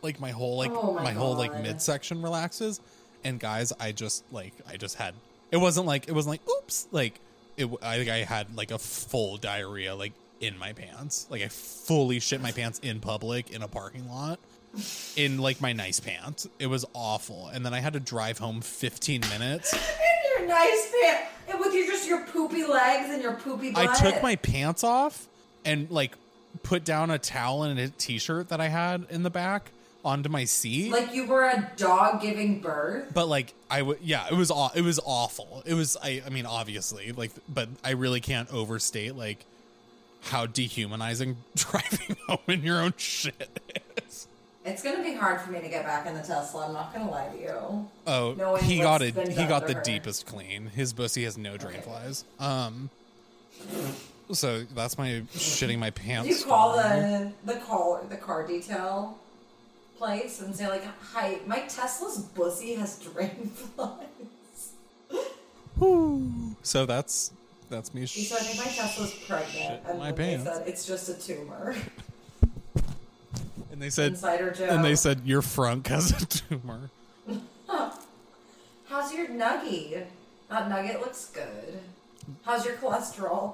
[0.01, 2.81] like my whole like Oh my my whole like midsection relaxes
[3.23, 5.13] and guys i just like i just had
[5.51, 7.19] it wasn't like it wasn't like oops like
[7.55, 11.27] it i think i had like a full diarrhea like in my pants.
[11.29, 14.39] Like I fully shit my pants in public in a parking lot
[15.15, 16.47] in like my nice pants.
[16.59, 17.47] It was awful.
[17.47, 19.73] And then I had to drive home 15 minutes.
[20.39, 21.31] Your nice pants.
[21.49, 23.87] And with your just your poopy legs and your poopy butt.
[23.87, 25.27] I took my pants off
[25.63, 26.17] and like
[26.63, 29.71] put down a towel and a t-shirt that I had in the back
[30.03, 30.91] onto my seat.
[30.91, 33.11] like you were a dog giving birth.
[33.13, 35.63] but like I would yeah, it was aw- it was awful.
[35.65, 39.45] It was I I mean obviously like but I really can't overstate like
[40.21, 43.59] how dehumanizing driving home in your own shit
[44.07, 44.27] is.
[44.67, 46.67] It's gonna be hard for me to get back in the Tesla.
[46.67, 47.89] I'm not gonna lie to you.
[48.05, 49.15] Oh, Knowing he got it.
[49.29, 49.81] He got the her.
[49.81, 50.67] deepest clean.
[50.67, 51.83] His pussy has no drain Okay.
[51.83, 52.25] flies.
[52.39, 52.89] Um,
[54.33, 56.27] so that's my shitting my pants.
[56.29, 59.17] You call the the call the car detail
[59.97, 64.73] place and say like, "Hi, my Tesla's pussy has drain flies."
[66.63, 67.31] So that's
[67.69, 68.05] that's me.
[68.05, 70.43] So I think my Tesla's pregnant, and my pants.
[70.43, 71.73] said it's just a tumor.
[73.77, 74.71] and they said, Insider joke.
[74.71, 76.89] and they said your frunk has a tumor.
[78.87, 80.07] How's your nugget?
[80.49, 81.77] That nugget looks good.
[82.41, 83.53] How's your cholesterol?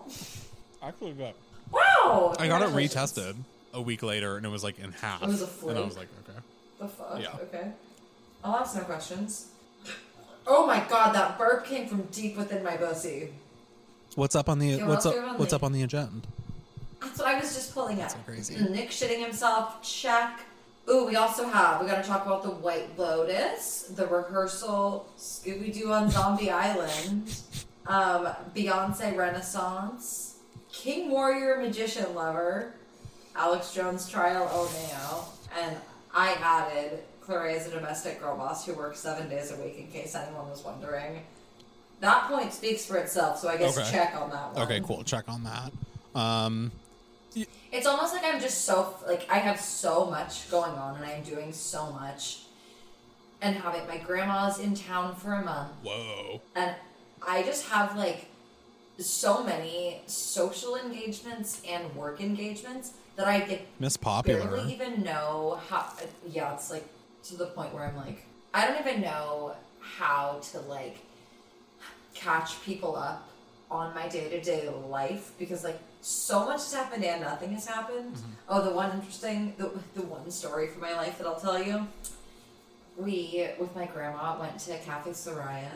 [0.82, 1.36] Actually, got.
[1.72, 2.34] Wow!
[2.40, 2.94] I got it Congratulations.
[2.96, 3.36] retested
[3.74, 5.24] a week later, and it was like in half.
[5.24, 6.40] It was a and I was like, okay.
[6.80, 7.20] The fuck?
[7.22, 7.36] Yeah.
[7.42, 7.68] Okay.
[8.46, 9.48] I'll ask no questions.
[10.48, 13.34] Oh my god, that burp came from deep within my pussy.
[14.16, 15.58] What's up on the Yeah, what's what's up going on what's there?
[15.58, 16.26] up on the agenda?
[17.04, 18.12] That's what I was just pulling up.
[18.12, 18.56] so crazy.
[18.70, 20.39] Nick shitting himself, check.
[20.89, 25.92] Ooh, we also have, we gotta talk about the White Lotus, the rehearsal, Scooby Doo
[25.94, 27.34] on Zombie Island,
[27.88, 30.38] um, Beyonce Renaissance,
[30.72, 32.74] King Warrior Magician Lover,
[33.36, 35.26] Alex Jones Trial El Mayo,
[35.62, 35.78] and
[36.13, 39.88] I added Claire is a domestic girl boss who works seven days a week in
[39.88, 41.22] case anyone was wondering.
[42.02, 43.89] That point speaks for itself, so I guess Okay.
[43.89, 44.63] check on that one.
[44.63, 45.04] Okay, cool.
[45.06, 45.72] Check on that.
[46.20, 46.72] Um,
[47.72, 51.24] It's almost like I'm just so like I have so much going on and I'm
[51.24, 52.43] doing so much,
[53.41, 56.41] and having my grandma's in town for a month, whoa.
[56.56, 56.76] and
[57.28, 58.28] I just have like
[59.00, 64.46] so many social engagements and work engagements that I get Miss Popular.
[64.46, 65.91] barely even know how.
[66.30, 66.88] Yeah, it's like
[67.24, 70.98] to the point where I'm like I don't even know how to like
[72.13, 73.28] catch people up
[73.72, 77.66] on my day to day life because like so much has happened and nothing has
[77.66, 78.16] happened.
[78.50, 81.88] Oh, the one interesting, the, the one story from my life that I'll tell you.
[82.98, 85.70] We, with my grandma, went to Cafe Soraya.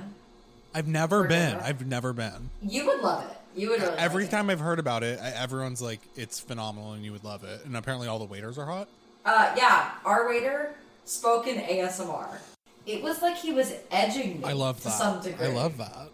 [0.75, 1.53] I've never been.
[1.53, 1.63] dinner.
[1.63, 2.49] I've never been.
[2.61, 3.37] You would love it.
[3.59, 6.93] You would really Every like time I've heard about it, I, everyone's like, "It's phenomenal,"
[6.93, 7.65] and you would love it.
[7.65, 8.87] And apparently, all the waiters are hot.
[9.25, 12.37] Uh, yeah, our waiter spoke in ASMR.
[12.85, 14.43] It was like he was edging me.
[14.45, 14.91] I love to that.
[14.91, 15.47] some degree.
[15.47, 16.09] I love that.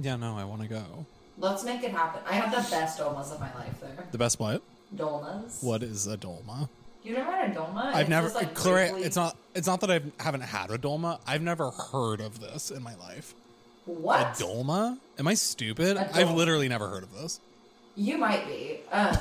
[0.00, 1.06] Yeah, no, I want to go.
[1.38, 2.20] Let's make it happen.
[2.28, 4.06] I have the best dolmas of my life there.
[4.10, 4.62] The best what?
[4.94, 5.58] Dolmas.
[5.62, 6.68] What is a dolma?
[7.04, 7.84] You never had a dolma?
[7.94, 8.26] I've It's never.
[8.26, 9.36] just, like, Claire, briefly- it's not.
[9.54, 11.20] It's not that I haven't had a dolma.
[11.26, 13.34] I've never heard of this in my life.
[13.86, 14.20] What?
[14.40, 14.98] A dolma?
[15.18, 15.96] Am I stupid?
[15.96, 16.34] A I've dolma.
[16.34, 17.40] literally never heard of this.
[17.96, 18.80] You might be.
[18.92, 19.16] Um,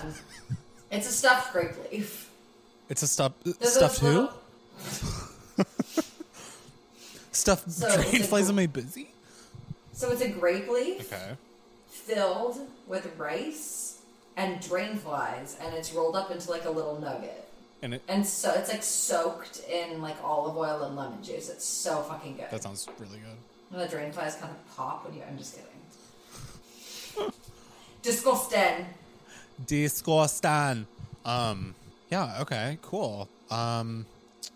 [0.91, 2.29] it's a stuffed grape leaf.
[2.89, 3.33] It's a stuff.
[3.43, 4.21] There's Stuffed those who?
[4.21, 4.33] little-
[7.31, 9.09] Stuffed So drain it's a in my busy.
[9.93, 11.31] So it's a grape leaf Okay.
[12.07, 13.99] Filled with rice
[14.37, 17.43] and drain flies, and it's rolled up into like a little nugget.
[17.81, 21.49] And it And so it's like soaked in like olive oil and lemon juice.
[21.49, 22.49] It's so fucking good.
[22.49, 23.37] that sounds really good.
[23.71, 25.23] And the drain flies kind of pop when you.
[25.27, 27.31] I'm just kidding.
[28.01, 28.85] Disgusting.
[29.65, 30.87] Disgusting.
[31.25, 31.75] Um.
[32.09, 32.41] Yeah.
[32.41, 32.77] Okay.
[32.81, 33.27] Cool.
[33.51, 34.05] Um.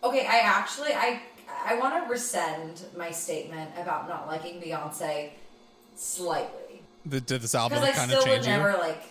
[0.03, 1.21] Okay, I actually I
[1.65, 5.31] I want to rescind my statement about not liking Beyonce
[5.95, 6.60] slightly
[7.07, 8.51] did this album kind of change you?
[8.51, 9.03] never like.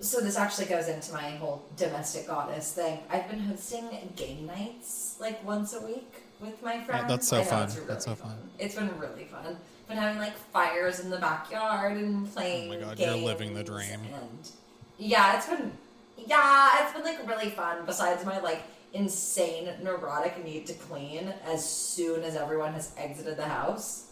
[0.00, 3.00] So this actually goes into my whole domestic goddess thing.
[3.10, 7.08] I've been hosting game nights like once a week with my friends.
[7.08, 7.68] that's so fun.
[7.68, 8.36] really That's so fun.
[8.58, 9.56] It's been really fun.
[9.88, 12.70] Been having like fires in the backyard and playing.
[12.70, 14.00] Oh my God, you're living the dream.
[14.14, 14.50] And
[14.98, 15.72] yeah, it's been
[16.26, 17.84] yeah, it's been like really fun.
[17.84, 23.44] Besides my like insane neurotic need to clean as soon as everyone has exited the
[23.48, 24.11] house.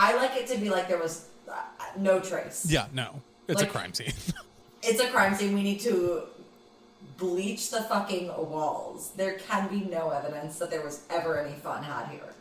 [0.00, 1.54] I like it to be like there was uh,
[1.98, 2.66] no trace.
[2.68, 2.86] Yeah.
[2.92, 3.20] No.
[3.48, 4.12] It's Like- a crime scene.
[4.82, 5.52] It's a crime scene.
[5.52, 6.22] We need to
[7.18, 9.12] bleach the fucking walls.
[9.14, 12.32] There can be no evidence that there was ever any fun had here.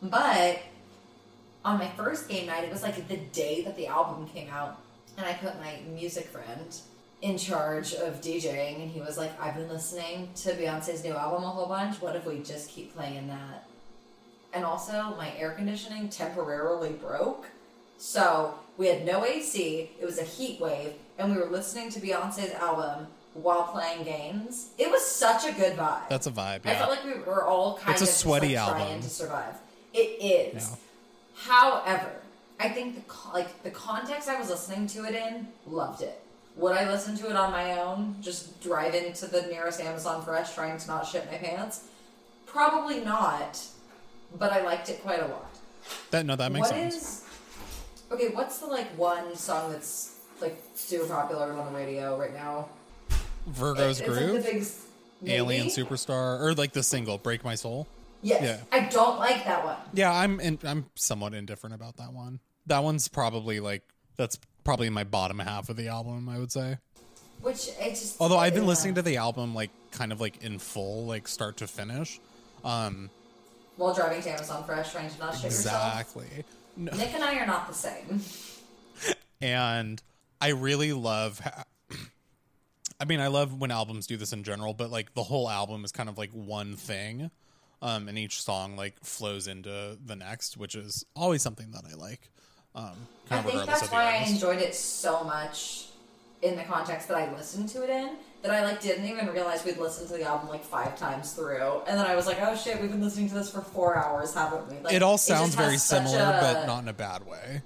[0.00, 0.60] But
[1.64, 4.78] on my first game night, it was like the day that the album came out,
[5.16, 6.72] and I put my music friend
[7.20, 11.42] in charge of DJing, and he was like, I've been listening to Beyonce's new album
[11.42, 12.00] a whole bunch.
[12.00, 13.67] What if we just keep playing that?
[14.58, 17.46] And also, my air conditioning temporarily broke.
[17.96, 22.00] So we had no AC, it was a heat wave, and we were listening to
[22.00, 24.70] Beyonce's album while playing games.
[24.76, 26.08] It was such a good vibe.
[26.08, 26.66] That's a vibe.
[26.66, 28.82] I felt like we were all kind It's a of just, sweaty like, album.
[28.88, 29.54] trying to survive.
[29.94, 30.70] It is.
[30.70, 30.76] Yeah.
[31.36, 32.10] However,
[32.58, 36.20] I think the like the context I was listening to it in, loved it.
[36.56, 40.56] Would I listen to it on my own, just drive into the nearest Amazon Fresh
[40.56, 41.84] trying to not shit my pants?
[42.44, 43.60] Probably not,
[44.36, 45.50] but I liked it quite a lot.
[46.10, 46.94] that no, that makes What sense.
[46.94, 47.24] is
[48.12, 48.28] okay?
[48.28, 52.68] What's the like one song that's like super popular on the radio right now?
[53.46, 55.66] Virgo's like Groove, the big Alien?
[55.68, 57.86] Superstar, or like the single "Break My Soul."
[58.20, 58.56] Yes, Yeah.
[58.72, 59.76] I don't like that one.
[59.92, 62.40] Yeah, I'm in, I'm somewhat indifferent about that one.
[62.66, 63.82] That one's probably like
[64.16, 66.28] that's probably my bottom half of the album.
[66.28, 66.78] I would say.
[67.40, 70.58] Which it just Although I've been listening to the album like kind of like in
[70.58, 72.20] full, like start to finish.
[72.64, 73.10] Um,
[73.78, 76.00] while driving to Amazon Fresh, trying to not shit yourself.
[76.00, 76.44] exactly.
[76.76, 78.20] No, Nick and I are not the same.
[79.40, 80.02] and
[80.40, 81.40] I really love.
[81.40, 81.64] Ha-
[83.00, 85.84] I mean, I love when albums do this in general, but like the whole album
[85.84, 87.30] is kind of like one thing,
[87.80, 91.94] um, and each song like flows into the next, which is always something that I
[91.94, 92.30] like.
[92.74, 92.94] Um,
[93.30, 95.86] I of think that's why I enjoyed it so much
[96.42, 99.64] in the context that I listened to it in that I like didn't even realize
[99.64, 102.54] we'd listened to the album like five times through, and then I was like, oh
[102.56, 104.78] shit, we've been listening to this for four hours, haven't we?
[104.78, 107.62] Like, it all sounds has very similar, a- but not in a bad way.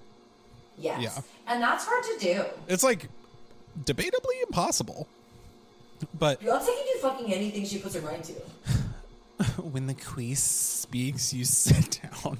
[0.78, 1.00] Yes.
[1.02, 1.22] Yeah.
[1.52, 2.44] and that's hard to do.
[2.68, 3.08] It's like
[3.84, 5.06] debatably impossible.
[6.18, 8.32] But Beyonce can do fucking anything she puts her mind to.
[9.62, 12.38] when the queen speaks, you sit down.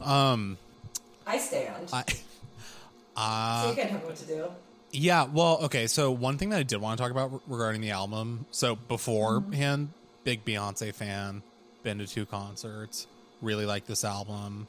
[0.00, 0.58] Um,
[1.26, 1.90] I stand.
[1.92, 2.16] I, so
[3.16, 4.48] uh, you can't tell me what to do.
[4.94, 5.24] Yeah.
[5.24, 5.86] Well, okay.
[5.86, 8.46] So one thing that I did want to talk about re- regarding the album.
[8.50, 9.90] So beforehand,
[10.24, 11.42] big Beyonce fan,
[11.82, 13.06] been to two concerts,
[13.42, 14.66] really like this album.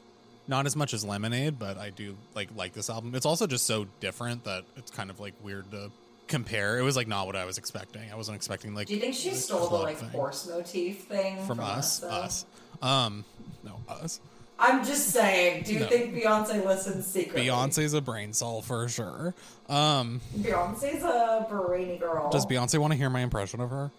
[0.48, 3.14] Not as much as Lemonade, but I do like like this album.
[3.14, 5.90] It's also just so different that it's kind of like weird to
[6.28, 6.78] compare.
[6.78, 8.10] It was like not what I was expecting.
[8.12, 8.86] I wasn't expecting like.
[8.86, 10.10] Do you think she stole the like thing.
[10.10, 11.98] horse motif thing from us?
[12.00, 12.08] though?
[12.08, 12.46] Us.
[12.82, 13.24] Um,
[13.64, 14.20] no, us.
[14.58, 15.64] I'm just saying.
[15.64, 15.86] Do you No.
[15.88, 17.46] think Beyonce listens secretly?
[17.46, 19.34] Beyonce's a brain cell for sure.
[19.68, 22.30] Um, Beyonce's a brainy girl.
[22.30, 23.90] does Beyonce want to hear my impression of her?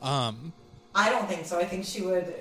[0.00, 0.52] Um,
[0.94, 1.58] I don't think so.
[1.58, 2.32] I think she would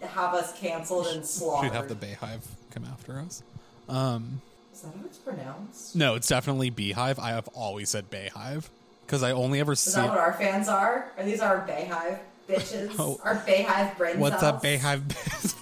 [0.00, 1.70] have us canceled and slaughtered.
[1.70, 2.40] she'd have the Beyhive
[2.72, 3.42] come after us.
[3.88, 4.40] Um,
[4.74, 5.94] Is that how it's pronounced?
[5.94, 7.18] no, it's definitely Beehive.
[7.20, 8.68] I have always said Beyhive
[9.06, 10.00] because I only ever Is see.
[10.00, 11.12] that what our fans are?
[11.16, 12.18] Are these our Beyhive
[12.48, 12.94] bitches?
[12.98, 13.20] Oh.
[13.22, 14.54] Our Beyhive brain What's cells?
[14.56, 15.54] up, Beyhive?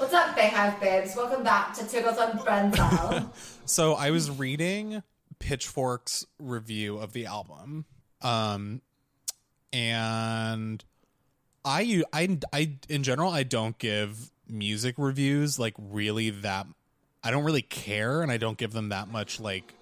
[0.00, 1.14] What's up, Beyhive babes?
[1.14, 3.34] Welcome back to Tickles on Cell.
[3.66, 5.02] so I was reading
[5.40, 7.84] Pitchfork's review of the album,
[8.22, 8.80] um,
[9.74, 10.82] and
[11.66, 16.66] I, I, I, in general, I don't give music reviews like really that.
[17.22, 19.74] I don't really care, and I don't give them that much like.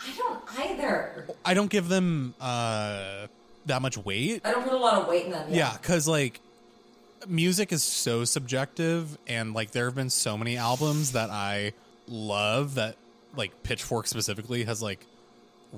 [0.00, 1.28] I don't either.
[1.44, 3.28] I don't give them uh
[3.66, 4.42] that much weight.
[4.44, 5.46] I don't put a lot of weight in them.
[5.54, 6.40] Yeah, because like
[7.28, 11.72] music is so subjective, and like there have been so many albums that I
[12.08, 12.96] love that
[13.36, 15.06] like Pitchfork specifically has like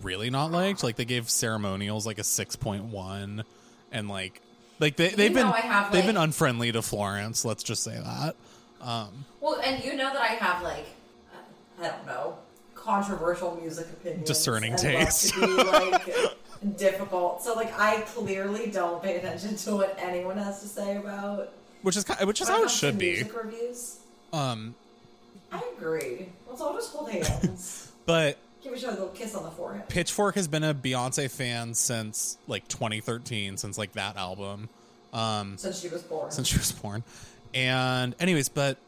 [0.02, 0.82] really not liked.
[0.82, 3.44] Like they gave Ceremonials like a six point one,
[3.92, 4.40] and like
[4.80, 7.44] like they they've been have, they've like- been unfriendly to Florence.
[7.44, 8.36] Let's just say that.
[8.80, 10.86] Um, Well, and you know that I have like,
[11.80, 12.36] I don't know,
[12.74, 15.34] controversial music opinions, Discerning taste.
[15.38, 16.36] love to be like
[16.72, 17.42] difficult.
[17.42, 21.52] So like, I clearly don't pay attention to what anyone has to say about.
[21.82, 23.12] which is which is how it should be.
[23.12, 23.98] Music reviews.
[24.32, 24.74] Um,
[25.52, 26.28] I agree.
[26.48, 27.92] Let's all just hold hands.
[28.06, 29.88] but Give each other a little kiss on the forehead.
[29.88, 34.70] Pitchfork has been a Beyonce fan since like 2013, since like that album,
[35.12, 36.30] um, Since she was born.
[36.30, 37.04] since she was born.
[37.52, 38.78] And anyways, but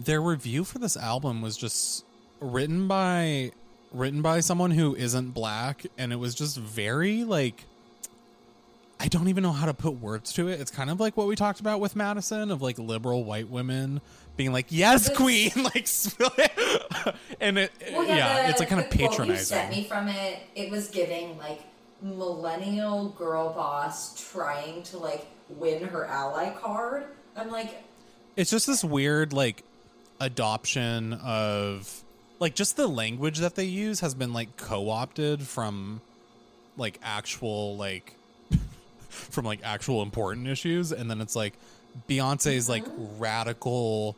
[0.00, 2.04] their review for this album was just
[2.40, 3.52] written by
[3.92, 7.64] written by someone who isn't black, and it was just very like
[8.98, 10.58] I don't even know how to put words to it.
[10.60, 14.00] It's kind of like what we talked about with Madison of like liberal white women
[14.36, 15.86] being like, "Yes, This- queen," like,
[17.40, 19.28] and it, Well, yeah, the- it's like kind of patronizing.
[19.28, 20.38] You sent me from it.
[20.54, 21.60] It was giving like
[22.02, 27.04] millennial girl boss trying to like win her ally card.
[27.36, 27.82] I'm like,
[28.36, 29.62] it's just this weird like
[30.20, 32.02] adoption of
[32.38, 36.00] like just the language that they use has been like co-opted from
[36.76, 38.14] like actual like
[39.08, 41.54] from like actual important issues and then it's like
[42.08, 42.94] Beyonce's like uh-huh.
[43.18, 44.16] radical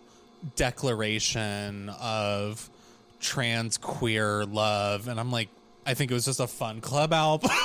[0.57, 2.69] declaration of
[3.21, 5.49] trans queer love and I'm like
[5.87, 7.51] I think it was just a fun club album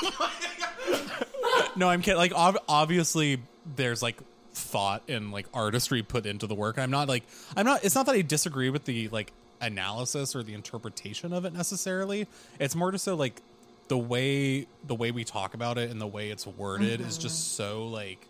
[1.76, 2.18] no, I'm kidding.
[2.18, 3.42] Like, ob- obviously,
[3.76, 4.18] there's like
[4.54, 6.78] thought and like artistry put into the work.
[6.78, 7.24] I'm not like,
[7.56, 7.84] I'm not.
[7.84, 12.28] It's not that I disagree with the like analysis or the interpretation of it necessarily.
[12.60, 13.42] It's more just so like
[13.88, 17.22] the way the way we talk about it and the way it's worded is Mm-hmm.
[17.22, 18.26] just so like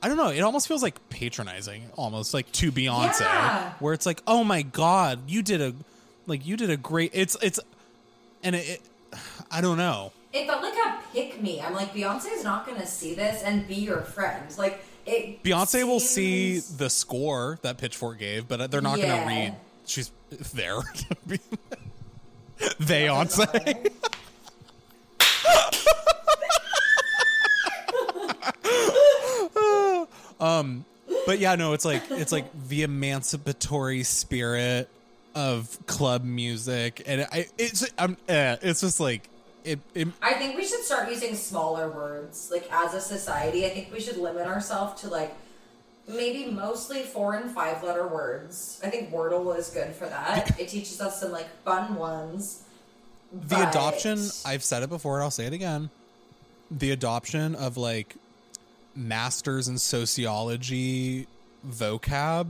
[0.00, 0.28] I don't know.
[0.28, 3.72] It almost feels like patronizing, almost like to Beyonce, Yeah.
[3.80, 5.74] where it's like, "Oh my god, you did a
[6.28, 7.58] like you did a great." It's it's
[8.44, 8.82] and it, it
[9.50, 10.12] I don't know.
[10.32, 11.60] It felt like a pick me.
[11.60, 14.56] I'm like, Beyonce's not gonna see this and be your friend.
[14.56, 15.42] Like it.
[15.42, 19.06] Beyonce will see the score that Pitchfork gave, but they're not Yeah.
[19.06, 19.54] going to read.
[19.88, 20.12] She's
[20.54, 20.80] there.
[21.26, 21.38] they
[23.06, 23.90] Beyonce.
[30.40, 30.84] um,
[31.26, 34.90] but yeah, no, it's like it's like the emancipatory spirit
[35.34, 39.28] of club music, and I it's I'm eh, it's just like
[39.64, 42.50] it, it I think we should start using smaller words.
[42.52, 45.34] Like as a society, I think we should limit ourselves to like
[46.08, 48.80] maybe mostly four and five letter words.
[48.84, 50.58] I think Wordle is good for that.
[50.60, 52.62] It teaches us some like fun ones.
[53.32, 55.90] the but- adoption i've said it before and i'll say it again
[56.70, 58.16] the adoption of like
[58.96, 61.26] masters in sociology
[61.68, 62.46] vocab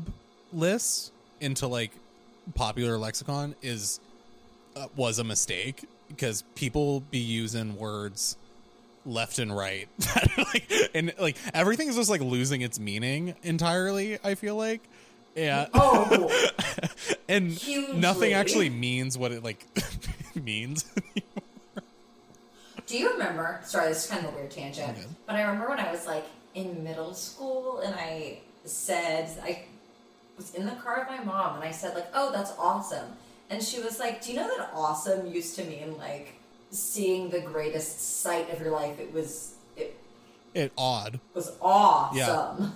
[0.52, 1.90] lists into like
[2.54, 3.98] popular lexicon is
[4.76, 8.36] uh, was a mistake because people be using words
[9.08, 9.88] left and right
[10.38, 14.82] like, and like everything is just like losing its meaning entirely i feel like
[15.34, 16.30] yeah Oh,
[17.28, 17.98] and Hugely.
[17.98, 19.66] nothing actually means what it like
[20.34, 20.84] means
[22.86, 23.60] do you remember?
[23.64, 25.06] Sorry, this is kind of a weird tangent, Okay.
[25.26, 29.64] but I remember when I was like in middle school and I said I
[30.38, 33.10] was in the car with my mom and I said like, "Oh, that's awesome,"
[33.50, 36.37] and she was like, "Do you know that awesome used to mean like
[36.70, 38.98] seeing the greatest sight of your life?
[38.98, 39.96] It was it
[40.54, 42.70] it odd was awesome." Yeah.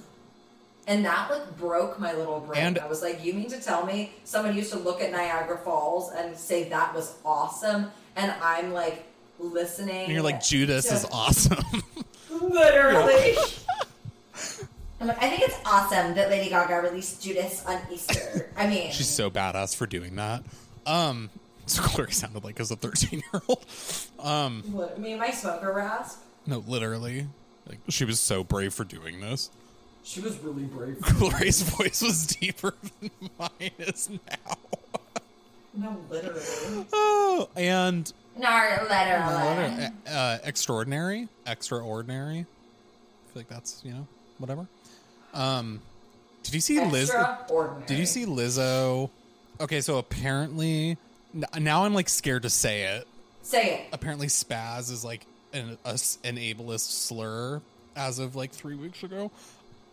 [0.89, 2.61] And that like broke my little brain.
[2.65, 5.59] And- I was like, "You mean to tell me someone used to look at Niagara
[5.59, 9.05] Falls and say that was awesome?" And I'm like
[9.39, 10.05] listening.
[10.05, 11.65] and you're like judas to- is awesome
[12.31, 13.35] Literally.
[15.01, 18.51] I'm like, I think it's awesome that Lady Gaga released Judas on Easter.
[18.57, 20.43] I mean, she's so badass for doing that
[20.87, 21.31] um
[21.97, 23.65] so sounded like as a 13 year old
[24.19, 26.21] um what, me and my smoker rasp.
[26.47, 27.27] no literally
[27.69, 29.51] like she was so brave for doing this
[30.03, 30.99] She was really brave.
[31.03, 34.57] Clarae's voice was deeper than mine is now
[35.75, 36.41] No, literally.
[36.93, 38.49] oh and No,
[38.89, 39.89] literally.
[40.11, 42.41] uh, extraordinary, extraordinary.
[42.41, 44.07] I feel like that's you know
[44.39, 44.67] whatever.
[45.33, 45.81] Um,
[46.43, 47.11] did you see Liz?
[47.11, 47.87] Extraordinary.
[47.87, 49.11] Did you see Lizzo?
[49.61, 50.97] Okay, so apparently n-
[51.59, 53.07] now I'm like scared to say it.
[53.43, 53.81] Say it.
[53.93, 55.91] Apparently, spaz is like an a
[56.25, 57.61] an ableist slur
[57.97, 59.31] as of like three weeks ago.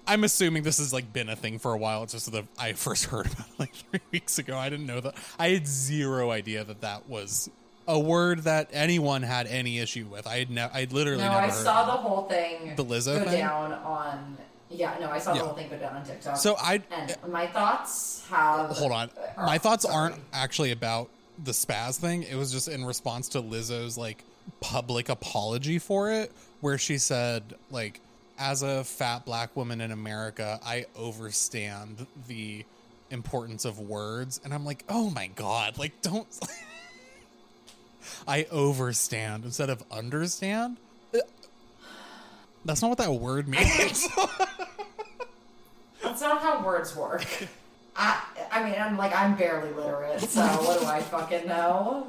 [0.07, 2.03] I'm assuming this has like been a thing for a while.
[2.03, 4.57] It's just that I first heard about it like three weeks ago.
[4.57, 5.15] I didn't know that.
[5.37, 7.49] I had zero idea that that was
[7.87, 10.27] a word that anyone had any issue with.
[10.27, 13.25] I had ne- I literally No, never I saw the whole thing The Lizzo go
[13.29, 13.39] thing?
[13.39, 14.37] down on.
[14.69, 15.39] Yeah, no, I saw Yeah.
[15.41, 16.37] the whole thing go down on TikTok.
[16.37, 18.69] So I and my thoughts have.
[18.69, 19.09] hold on.
[19.37, 19.95] My thoughts sorry.
[19.95, 21.09] aren't actually about
[21.43, 22.23] the spaz thing.
[22.23, 24.23] It was just in response to Lizzo's like
[24.59, 28.01] public apology for it, where she said like,
[28.37, 32.65] as a fat black woman in America, I overstand the
[33.09, 36.27] importance of words, and I'm like, oh my god, like don't.
[38.27, 40.77] I overstand instead of understand.
[42.65, 44.07] That's not what that word means.
[46.01, 47.25] That's not how words work.
[47.99, 52.07] I, I mean, I'm like, I'm barely literate, so what do I fucking know?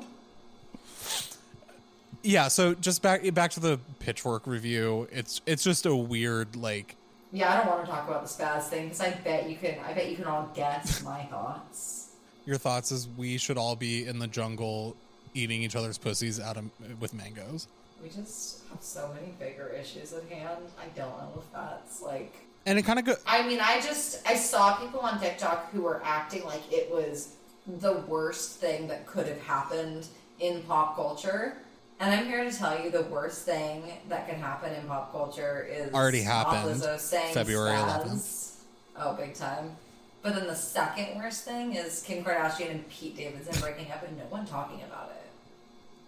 [2.23, 6.95] yeah so just back back to the pitchfork review it's it's just a weird like
[7.33, 9.79] Yeah, I don't want to talk about the spaz thing because I bet you can.
[9.87, 12.11] I bet you can all guess my thoughts.
[12.45, 14.97] your thoughts is we should all be in the jungle
[15.33, 16.65] eating each other's pussies out of
[17.01, 17.69] with mangoes
[18.03, 20.65] We just have so many bigger issues at hand.
[20.79, 22.35] I don't know if that's like.
[22.71, 25.83] And it kind of go I mean, I just I saw people on TikTok who
[25.83, 27.35] were acting like it was
[27.67, 30.07] the worst thing that could have happened
[30.39, 31.57] in pop culture.
[31.99, 35.69] And I'm here to tell you the worst thing that can happen in pop culture
[35.71, 36.81] is Already happened.
[37.01, 38.05] Saying February spaz.
[38.05, 38.55] 11th.
[38.97, 39.77] Oh, big time.
[40.23, 44.17] But then the second worst thing is Kim Kardashian and Pete Davidson breaking up and
[44.17, 45.23] no one talking about it.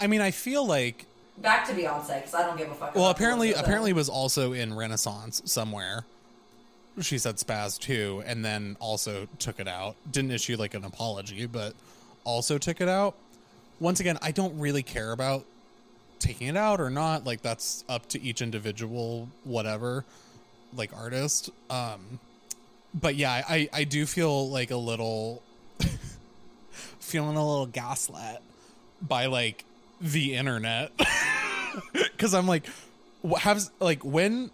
[0.01, 1.07] i mean i feel like
[1.39, 2.95] Back to Beyonce because I don't give a fuck.
[2.95, 6.05] well apparently apparently it was also in renaissance somewhere
[7.01, 9.97] she said spaz too and then also took it out.
[10.11, 11.75] Didn't issue like an apology but
[12.25, 13.15] also took it out.
[13.81, 15.45] Once again i don't really care about
[16.19, 17.25] taking it out or not.
[17.25, 20.05] Like that's up to each individual whatever
[20.75, 21.51] like artist.
[21.71, 22.19] Um
[22.95, 25.43] but yeah i i do feel like a little
[27.01, 28.41] feeling a little gaslit
[29.01, 29.65] by like
[30.01, 30.93] the internet.
[31.93, 32.67] Because I'm like,
[33.23, 34.51] what has like when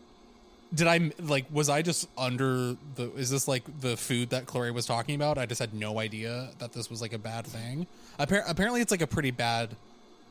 [0.74, 4.70] did I like was I just under the is this like the food that Chloe
[4.70, 5.38] was talking about?
[5.38, 7.86] I just had no idea that this was like a bad thing.
[8.20, 9.76] Appar- apparently, it's like a pretty bad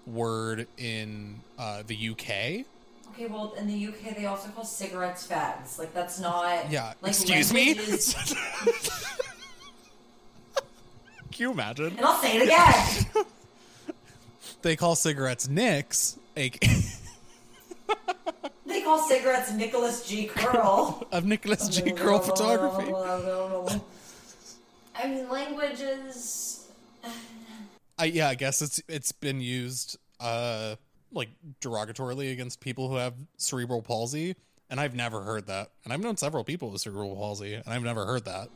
[0.06, 2.66] word in uh, the UK.
[3.14, 5.80] Okay, well, in the UK, they also call cigarettes fags.
[5.80, 6.70] Like, that's not.
[6.72, 7.72] Yeah, Like, excuse me.
[7.72, 8.14] is-
[11.32, 11.88] Can you imagine?
[11.98, 13.26] and I'll say it again.
[14.64, 16.50] They call cigarettes nicks, a
[18.96, 20.28] cigarettes Nicholas G.
[20.28, 21.06] Curl.
[21.12, 21.92] of Nicholas G.
[21.92, 22.94] Curl photography.
[24.96, 26.70] I mean, languages.
[28.00, 30.76] I yeah, I guess it's it's been used uh
[31.12, 31.30] like
[31.62, 34.36] derogatorily against people who have cerebral palsy,
[34.70, 35.72] and I've never heard that.
[35.84, 38.50] And I've known several people with cerebral palsy, and I've never heard that.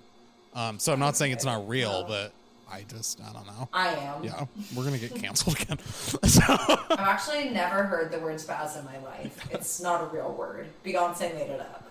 [0.53, 2.33] Um, so I'm not saying it's not real, but
[2.71, 3.69] I just I don't know.
[3.73, 4.23] I am.
[4.23, 4.45] Yeah,
[4.75, 5.77] we're gonna get canceled again.
[5.85, 9.37] so, I've actually never heard the word spaz in my life.
[9.51, 10.67] It's not a real word.
[10.85, 11.89] Beyonce made it up.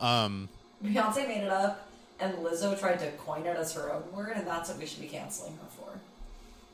[0.00, 0.48] um,
[0.84, 4.46] Beyonce made it up, and Lizzo tried to coin it as her own word, and
[4.46, 6.00] that's what we should be canceling her for.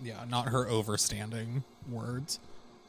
[0.02, 2.38] yeah, not her overstanding words.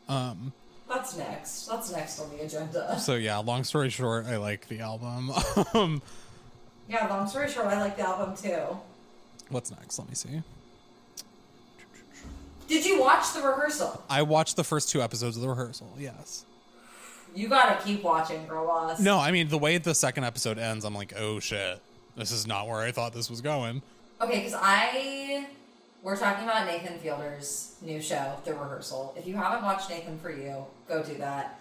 [0.07, 0.53] Um,
[0.87, 1.65] That's next.
[1.65, 2.97] That's next on the agenda.
[2.99, 5.31] so yeah, long story short, I like the album.
[5.73, 6.01] um,
[6.87, 8.77] Yeah, long story short, I like the album too.
[9.49, 9.97] What's next?
[9.99, 10.41] Let me see.
[12.67, 14.03] Did you watch the rehearsal?
[14.09, 15.93] I watched the first two episodes of the rehearsal.
[15.97, 16.45] Yes.
[17.33, 18.99] You gotta keep watching, girl boss.
[18.99, 21.79] No, I mean the way the second episode ends, I'm like, oh shit,
[22.15, 23.81] this is not where I thought this was going.
[24.19, 25.47] Okay, because I
[26.03, 29.13] we're talking about Nathan Fielder's new show, The Rehearsal.
[29.17, 31.59] If you haven't watched Nathan for You, go do that.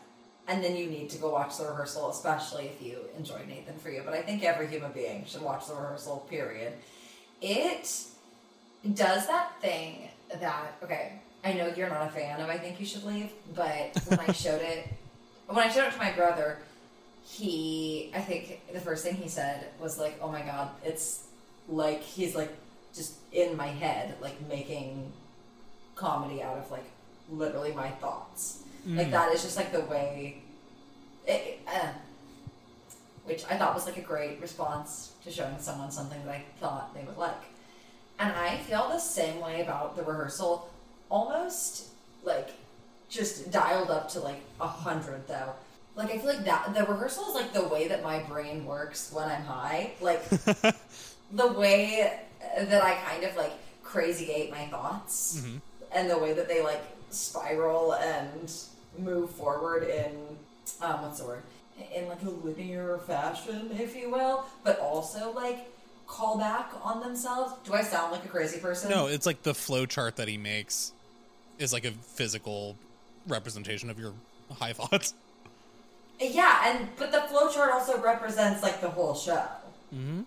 [0.49, 3.91] And then you need to go watch the rehearsal, especially if you enjoy Nathan for
[3.91, 4.03] You.
[4.05, 6.75] But I think every human being should watch the rehearsal, period.
[7.41, 8.05] It
[8.95, 10.09] does that thing
[10.41, 13.97] that okay, I know you're not a fan of I Think You Should Leave, but
[14.07, 14.89] when I showed it
[15.47, 16.59] when I showed it to my brother,
[17.25, 21.25] he I think the first thing he said was like, Oh my god, it's
[21.69, 22.55] like he's like
[22.95, 25.13] just in my head, like making
[25.95, 26.85] comedy out of like
[27.31, 28.63] literally my thoughts.
[28.89, 30.43] Like that is just like the way
[31.27, 31.89] it, uh,
[33.27, 36.95] which I thought was like a great response to showing someone something that I thought
[36.95, 37.43] they would like.
[38.19, 40.71] And I feel the same way about the rehearsal,
[41.11, 41.89] almost
[42.25, 42.51] like
[43.09, 45.53] just dialed up to like a hundred though.
[45.97, 49.13] Like I feel like that the rehearsal is like the way that my brain works
[49.13, 49.93] when I'm high.
[50.01, 50.27] Like
[51.33, 52.21] the way
[52.59, 53.53] that I kind of like
[53.85, 55.43] crazyate my thoughts
[55.93, 58.53] and the way that they like spiral and
[58.99, 60.13] move forward in
[60.81, 61.43] um, what's the word
[61.95, 65.71] in like a linear fashion, if you will, but also like
[66.07, 67.55] call back on themselves.
[67.65, 68.91] Do I sound like a crazy person?
[68.91, 70.93] No, it's like the flow chart that he makes
[71.59, 72.77] is like a physical
[73.27, 74.13] representation of your
[74.53, 75.15] high thoughts.
[76.19, 79.45] Yeah, and but the flow chart also represents like the whole show.
[79.95, 80.23] Mm-hmm.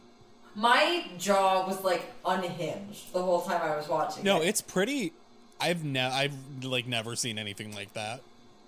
[0.55, 4.23] My jaw was like unhinged the whole time I was watching.
[4.23, 4.49] No, it.
[4.49, 5.13] it's pretty.
[5.59, 6.33] I've ne- I've
[6.63, 8.21] like never seen anything like that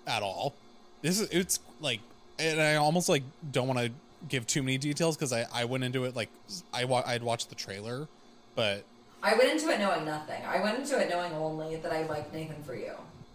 [0.06, 0.54] at all.
[1.00, 2.00] This is it's like,
[2.42, 3.90] and I almost like don't want to
[4.28, 6.28] give too many details because I I went into it like
[6.72, 8.08] I wa- I'd watched the trailer,
[8.54, 8.84] but
[9.22, 10.42] I went into it knowing nothing.
[10.46, 12.92] I went into it knowing only that I liked Nathan for you.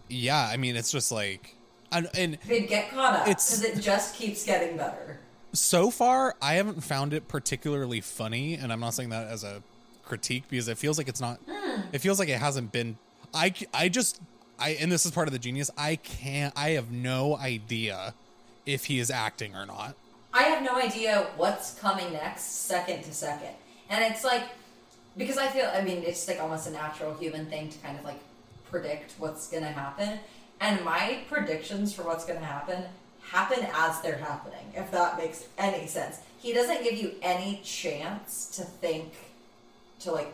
[0.08, 1.54] yeah, I mean it's just like,
[1.92, 5.18] and, and They'd get caught up because it just keeps getting better.
[5.52, 9.62] so far I haven't found it particularly funny, and I'm not saying that as a
[10.04, 11.38] critique because it feels like it's not.
[11.48, 11.80] Hmm.
[11.92, 12.96] It feels like it hasn't been.
[13.34, 14.20] I I just
[14.58, 15.70] I and this is part of the genius.
[15.76, 16.52] I can't.
[16.56, 18.14] I have no idea
[18.68, 19.96] if he is acting or not.
[20.32, 23.54] I have no idea what's coming next, second to second.
[23.88, 24.42] And it's like,
[25.16, 28.04] because I feel, I mean, it's like almost a natural human thing to kind of
[28.04, 28.20] like
[28.70, 30.18] predict what's going to happen.
[30.60, 32.84] And my predictions for what's going to happen
[33.22, 36.18] happen as they're happening, if that makes any sense.
[36.38, 39.14] He doesn't give you any chance to think,
[40.00, 40.32] to like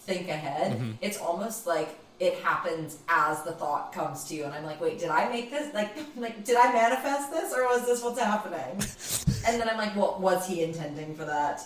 [0.00, 0.72] think ahead.
[0.72, 0.92] Mm-hmm.
[1.00, 4.98] It's almost like it happens as the thought comes to you, and I'm like, wait,
[4.98, 5.72] did I make this?
[5.74, 8.60] Like, like, did I manifest this, or was this what's happening?
[9.46, 11.62] and then I'm like, well, was he intending for that?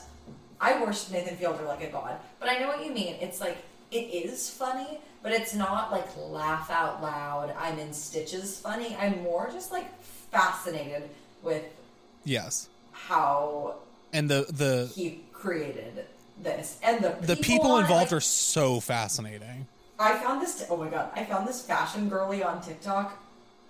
[0.61, 3.17] I worship Nathan Fielder like a god, but I know what you mean.
[3.21, 3.59] It's like
[3.91, 7.55] it is funny, but it's not like laugh out loud.
[7.59, 8.97] I'm in stitches funny.
[8.97, 9.87] I'm more just like
[10.31, 11.09] fascinated
[11.43, 11.65] with
[12.25, 13.77] Yes, how
[14.13, 16.05] and the the he created
[16.43, 19.67] this and the the people involved like, are so fascinating.
[20.01, 20.65] I found this.
[20.71, 21.11] Oh my god!
[21.15, 23.23] I found this fashion girly on TikTok,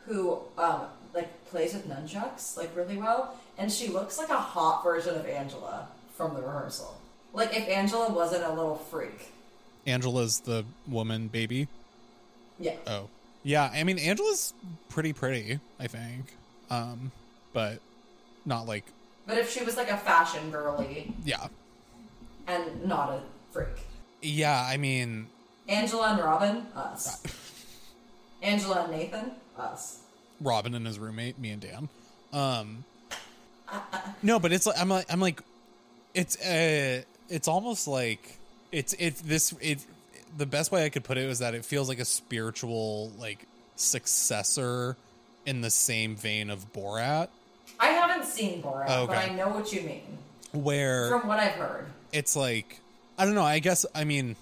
[0.06, 4.84] who um like plays with nunchucks like really well, and she looks like a hot
[4.84, 6.96] version of Angela from the rehearsal.
[7.32, 9.32] Like if Angela wasn't a little freak.
[9.86, 11.66] Angela's the woman baby.
[12.60, 12.76] Yeah.
[12.86, 13.08] Oh,
[13.42, 14.54] Yeah, I mean Angela's
[14.88, 16.36] pretty pretty, I think.
[16.70, 17.10] Um,
[17.52, 17.80] but
[18.44, 18.84] not like
[19.26, 21.48] But if she was like a fashion girly yeah.
[22.46, 23.20] and not a
[23.50, 23.80] freak.
[24.22, 25.26] Yeah, I mean
[25.70, 27.22] Angela and Robin, us.
[28.42, 30.00] Angela and Nathan, us.
[30.40, 31.88] Robin and his roommate, me and Dan.
[32.32, 32.84] Um
[34.22, 35.40] No, but it's like I'm like I'm like
[36.14, 38.38] it's uh it's almost like
[38.72, 39.78] it's it's this it
[40.36, 43.46] the best way I could put it was that it feels like a spiritual like
[43.76, 44.96] successor
[45.46, 47.28] in the same vein of Borat
[47.78, 49.30] I haven't seen Borat, but Okay.
[49.30, 50.02] I know what you mean
[50.52, 51.86] where from what I've heard.
[52.12, 52.80] it's like
[53.18, 53.44] I don't know.
[53.44, 54.34] I guess I mean,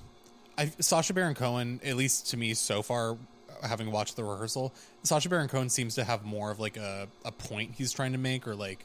[0.59, 3.17] I Sacha Baron Cohen, at least to me so far,
[3.63, 7.33] having watched the rehearsal, Sacha Baron Cohen seems to have more of like a a
[7.33, 8.85] point he's trying to make, or like,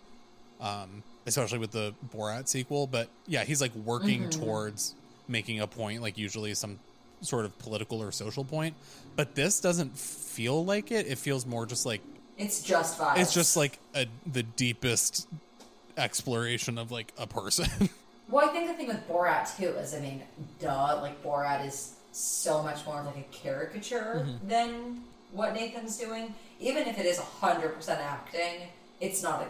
[0.62, 2.88] um, especially with the Borat sequel.
[2.88, 4.94] But yeah, he's like working towards
[5.28, 6.80] making a point, like usually some
[7.22, 8.76] sort of political or social point.
[9.16, 11.08] But this doesn't feel like it.
[11.08, 12.02] It feels more just like
[12.38, 13.18] It's just vibes.
[13.18, 15.28] it's just like a the deepest
[15.98, 17.90] exploration of like a person.
[18.30, 20.24] Well, I think the thing with Borat too is, I mean,
[20.60, 24.48] duh, like Borat is so much more of like a caricature Mm-hmm.
[24.48, 25.02] than
[25.32, 26.34] what Nathan's doing.
[26.60, 28.68] Even if it is hundred percent acting,
[29.02, 29.48] it's not a.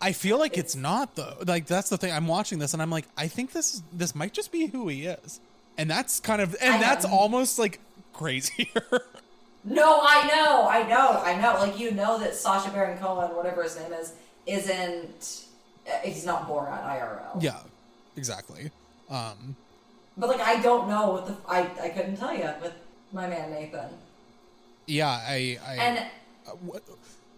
[0.00, 1.36] I feel like it's not though.
[1.46, 2.12] Like that's the thing.
[2.12, 5.06] I'm watching this and I'm like, I think this this might just be who he
[5.06, 5.40] is,
[5.78, 7.12] and that's kind of and I that's know.
[7.12, 7.80] almost like
[8.12, 8.82] crazier.
[9.64, 11.60] No, I know, I know, I know.
[11.60, 14.12] Like you know that Sacha Baron Cohen, whatever his name is,
[14.44, 15.44] isn't.
[16.04, 17.42] He's not Borat IRL.
[17.42, 17.58] yeah,
[18.16, 18.70] exactly.
[19.10, 19.56] Um,
[20.16, 22.72] But like, I don't know what the I I couldn't tell you with
[23.12, 23.90] my man Nathan.
[24.86, 25.98] yeah, I, I And
[26.46, 26.82] uh, what,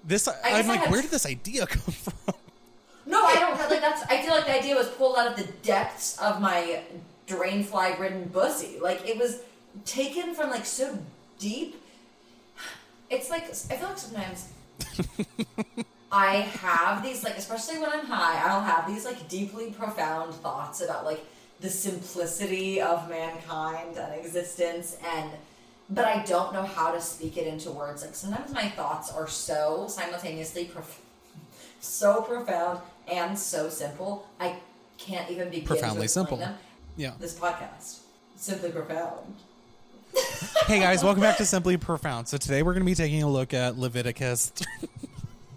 [0.05, 2.35] this I, I like, have- where did this idea come from?
[3.07, 4.03] No, I don't like that's.
[4.05, 6.81] I feel like the idea was pulled out of the depths of my
[7.27, 8.79] drain fly ridden bussy.
[8.81, 9.41] Like it was
[9.85, 10.99] taken from like so
[11.39, 11.81] deep.
[13.11, 14.49] It's like I feel like sometimes
[16.13, 20.81] I have these like, especially when I'm high, I'll have these like deeply profound thoughts
[20.81, 21.25] about like
[21.61, 25.31] the simplicity of mankind and existence and
[25.91, 28.03] but I don't know how to speak it into words.
[28.03, 31.01] Like sometimes my thoughts are so simultaneously prof-
[31.81, 34.27] so profound and so simple.
[34.41, 34.57] I
[34.97, 36.39] can't even begin Profoundly simple.
[36.39, 36.55] them.
[36.97, 37.13] Yeah.
[37.21, 37.99] This podcast
[38.37, 39.35] simply profound.
[40.67, 42.29] hey guys, welcome back to Simply Profound.
[42.29, 44.53] So today we're going to be taking a look at Leviticus.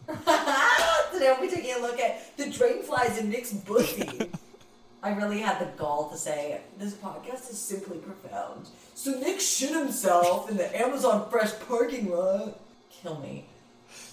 [1.14, 4.30] Today we'll be taking a look at the drain flies in Nick's bussy.
[5.03, 8.68] I really had the gall to say this podcast is simply profound.
[8.95, 12.60] So Nick shit himself in the Amazon Fresh parking lot.
[12.89, 13.45] Kill me.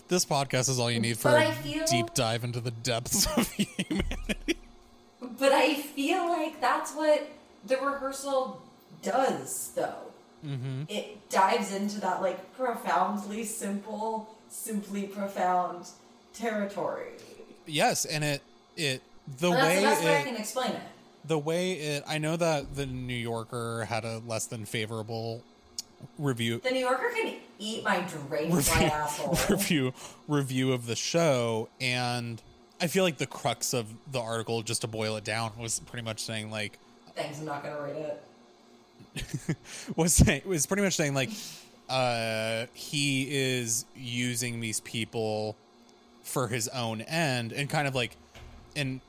[0.09, 3.27] this podcast is all you need for But a feel- deep dive into the depths
[3.37, 4.59] of humanity.
[5.39, 7.27] But I feel like that's what
[7.67, 8.61] the rehearsal
[9.03, 9.95] does, though.
[10.47, 10.83] Mm-hmm.
[10.89, 15.89] It dives into that like profoundly simple, simply profound
[16.33, 17.09] territory.
[17.67, 18.43] yes, and it
[18.77, 19.03] it
[19.39, 20.81] the that's way the best way I it, can explain it.
[21.25, 25.43] the way it i know that the new yorker had a less than favorable
[26.19, 29.39] review The New Yorker can eat my drain fly review, asshole.
[29.49, 29.93] review
[30.29, 32.43] review of the show and
[32.81, 36.05] i feel like the crux of the article just to boil it down was pretty
[36.05, 36.79] much saying like
[37.15, 39.57] Thanks, I'm not gonna read it.
[39.97, 41.31] was saying was pretty much saying like
[41.89, 45.57] uh he is using these people
[46.23, 48.17] for his own end and kind of like
[48.75, 49.01] and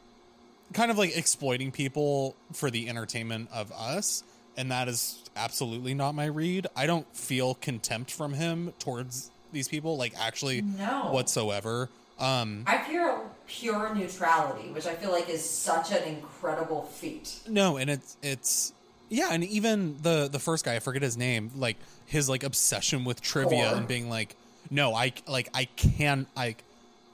[0.74, 4.24] kind of like exploiting people for the entertainment of us
[4.58, 9.68] and that is absolutely not my read i don't feel contempt from him towards these
[9.68, 11.12] people like actually No.
[11.12, 17.40] whatsoever um I feel pure neutrality, which I feel like is such an incredible feat.
[17.48, 18.72] No, and it's it's
[19.10, 21.76] yeah, and even the the first guy, I forget his name, like
[22.06, 23.78] his like obsession with trivia Core.
[23.78, 24.36] and being like,
[24.70, 26.56] no, I like I can I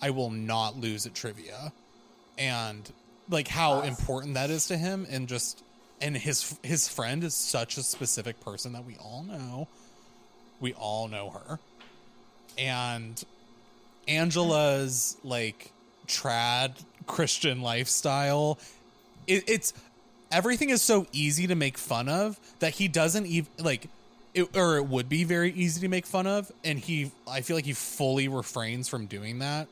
[0.02, 1.72] I will not lose at trivia,
[2.38, 2.92] and
[3.30, 5.64] like how important that is to him, and just
[6.02, 9.68] and his his friend is such a specific person that we all know,
[10.60, 11.60] we all know her,
[12.58, 13.24] and
[14.08, 15.72] Angela's like
[16.08, 18.60] trad Christian lifestyle.
[19.28, 19.74] It, it's
[20.32, 23.88] everything is so easy to make fun of that he doesn't even like
[24.34, 27.56] it, or it would be very easy to make fun of and he i feel
[27.58, 29.68] like he fully refrains from doing that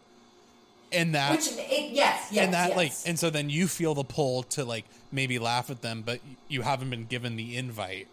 [0.91, 2.77] and that Which, it, yes, yes, and that yes.
[2.77, 6.19] like and so then you feel the pull to like maybe laugh at them but
[6.47, 8.07] you haven't been given the invite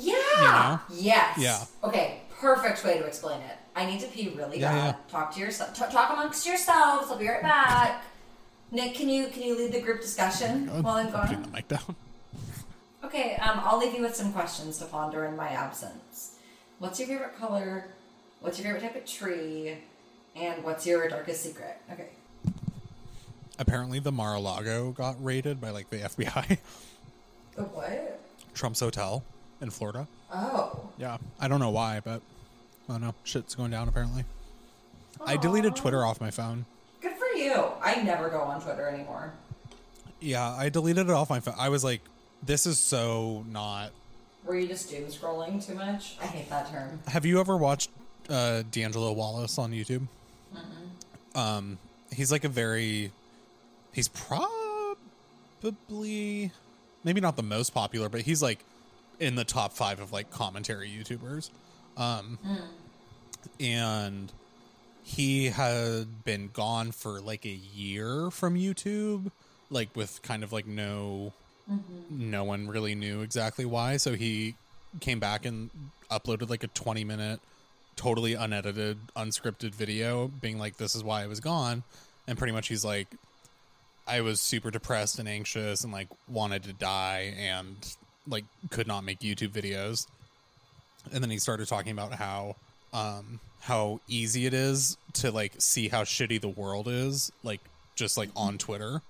[0.00, 0.78] Yeah.
[0.90, 1.38] Yes.
[1.38, 1.64] Yeah.
[1.82, 2.20] Okay.
[2.40, 3.56] Perfect way to explain it.
[3.76, 4.84] I need to pee really Yeah, bad.
[4.86, 5.10] yeah.
[5.10, 5.72] Talk to yourself.
[5.74, 7.10] T- talk amongst yourselves.
[7.10, 8.04] I'll be right back.
[8.70, 11.42] Nick, can you can you lead the group discussion oh, while I'm putting gone?
[11.42, 11.96] the mic down
[13.14, 13.36] Okay.
[13.36, 16.34] Um, I'll leave you with some questions to ponder in my absence.
[16.80, 17.86] What's your favorite color?
[18.40, 19.78] What's your favorite type of tree?
[20.34, 21.76] And what's your darkest secret?
[21.92, 22.08] Okay.
[23.56, 26.58] Apparently, the Mar-a-Lago got raided by like the FBI.
[27.54, 28.20] The what?
[28.52, 29.22] Trump's hotel
[29.60, 30.08] in Florida.
[30.32, 30.90] Oh.
[30.98, 32.20] Yeah, I don't know why, but
[32.88, 33.14] I don't know.
[33.22, 34.24] Shit's going down apparently.
[35.24, 36.66] I deleted Twitter off my phone.
[37.00, 37.64] Good for you.
[37.80, 39.34] I never go on Twitter anymore.
[40.18, 41.54] Yeah, I deleted it off my phone.
[41.56, 42.00] I was like,
[42.46, 43.90] this is so not.
[44.44, 46.16] Were you just doom scrolling too much?
[46.20, 47.00] I hate that term.
[47.08, 47.90] Have you ever watched
[48.28, 50.06] uh, D'Angelo Wallace on YouTube?
[51.34, 51.78] Um,
[52.12, 53.10] he's like a very.
[53.92, 54.98] He's probably
[57.04, 58.64] maybe not the most popular, but he's like
[59.20, 61.50] in the top five of like commentary YouTubers.
[61.96, 62.38] Um,
[63.60, 64.32] and
[65.02, 69.30] he had been gone for like a year from YouTube,
[69.70, 71.32] like with kind of like no,
[72.10, 73.96] no one really knew exactly why.
[73.96, 74.54] So he
[75.00, 75.70] came back and
[76.10, 77.40] uploaded like a 20 minute,
[77.96, 81.82] totally unedited, unscripted video being like, this is why I was gone.
[82.26, 83.08] And pretty much he's like,
[84.06, 87.76] I was super depressed and anxious and like wanted to die and
[88.28, 90.06] like could not make YouTube videos.
[91.12, 92.56] And then he started talking about how
[92.92, 97.60] um how easy it is to like see how shitty the world is like
[97.94, 99.00] just like on Twitter.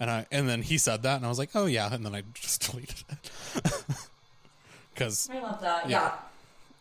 [0.00, 2.14] And I and then he said that and I was like, "Oh yeah." And then
[2.14, 3.30] I just deleted it.
[4.96, 5.88] Cuz I love that.
[5.88, 6.10] Yeah.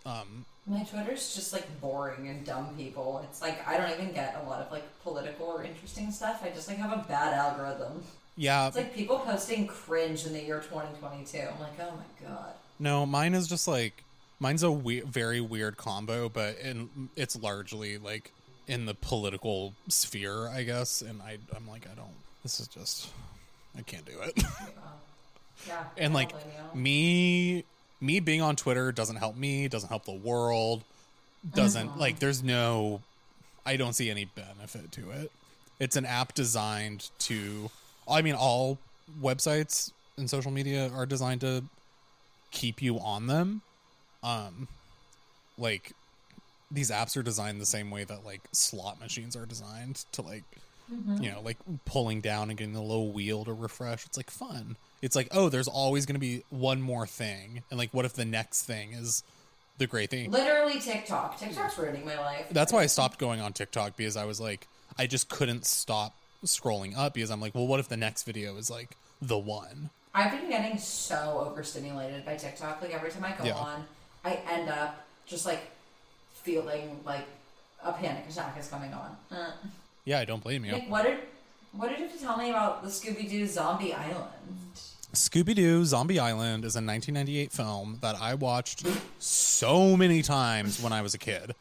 [0.06, 0.20] Yeah.
[0.20, 3.26] um My Twitter's just like boring and dumb people.
[3.30, 6.42] It's like I don't even get a lot of like political or interesting stuff.
[6.44, 8.04] I just like have a bad algorithm.
[8.38, 11.38] yeah, It's like people posting cringe in the year 2022.
[11.40, 12.54] I'm like, oh my god.
[12.80, 14.04] No, mine is just like
[14.40, 18.32] mine's a we- very weird combo, but in, it's largely like
[18.68, 21.02] in the political sphere, I guess.
[21.02, 22.16] And I, I'm like, I don't.
[22.44, 23.10] This is just,
[23.78, 24.44] I can't do it.
[25.68, 25.84] Yeah.
[25.98, 26.82] and like don't blame you.
[26.82, 27.66] me,
[28.02, 29.68] me being on Twitter doesn't help me.
[29.68, 30.84] Doesn't help the world.
[31.54, 32.20] Doesn't like.
[32.20, 33.02] There's no.
[33.66, 35.32] I don't see any benefit to it.
[35.80, 37.70] It's an app designed to.
[38.10, 38.78] I mean, all
[39.22, 41.64] websites and social media are designed to
[42.52, 43.62] keep you on them.
[44.24, 44.68] Um,
[45.58, 45.94] like
[46.72, 50.44] these apps are designed the same way that like slot machines are designed to like
[50.92, 51.22] Mm-hmm.
[51.24, 54.76] you know like pulling down and getting the little wheel to refresh it's like fun
[55.04, 58.14] it's like oh there's always going to be one more thing and like what if
[58.14, 59.22] the next thing is
[59.78, 61.38] the great thing Literally TikTok.
[61.40, 62.48] TikTok's ruining my life.
[62.50, 64.68] that's why i stopped going on tiktok because i was like
[64.98, 68.56] i just couldn't stop scrolling up because i'm like well what if the next video
[68.58, 68.90] is like
[69.22, 72.82] the one I've been getting so overstimulated by TikTok.
[72.82, 73.54] Like every time I go Yeah.
[73.54, 73.86] on,
[74.26, 75.62] I end up just like
[76.34, 77.26] feeling like
[77.84, 79.16] a panic attack is coming on.
[79.32, 79.52] Uh.
[80.10, 81.20] Yeah i don't blame you Nick, what did
[81.72, 84.26] what did you have to tell me about the Scooby Doo Zombie Island?
[85.14, 88.86] Scooby Doo Zombie Island is a 1998 film that I watched
[89.20, 91.54] so many times when I was a kid.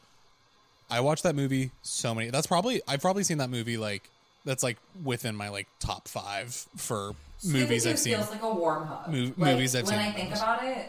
[0.91, 2.31] I watched that movie so many.
[2.31, 4.09] That's probably I've probably seen that movie like
[4.47, 7.13] that's like within my like top five for
[7.45, 8.15] movies Scooby-Doo I've seen.
[8.17, 9.13] feels like a warm hug.
[9.13, 10.43] Like, movies I've when seen I think most.
[10.43, 10.87] about it,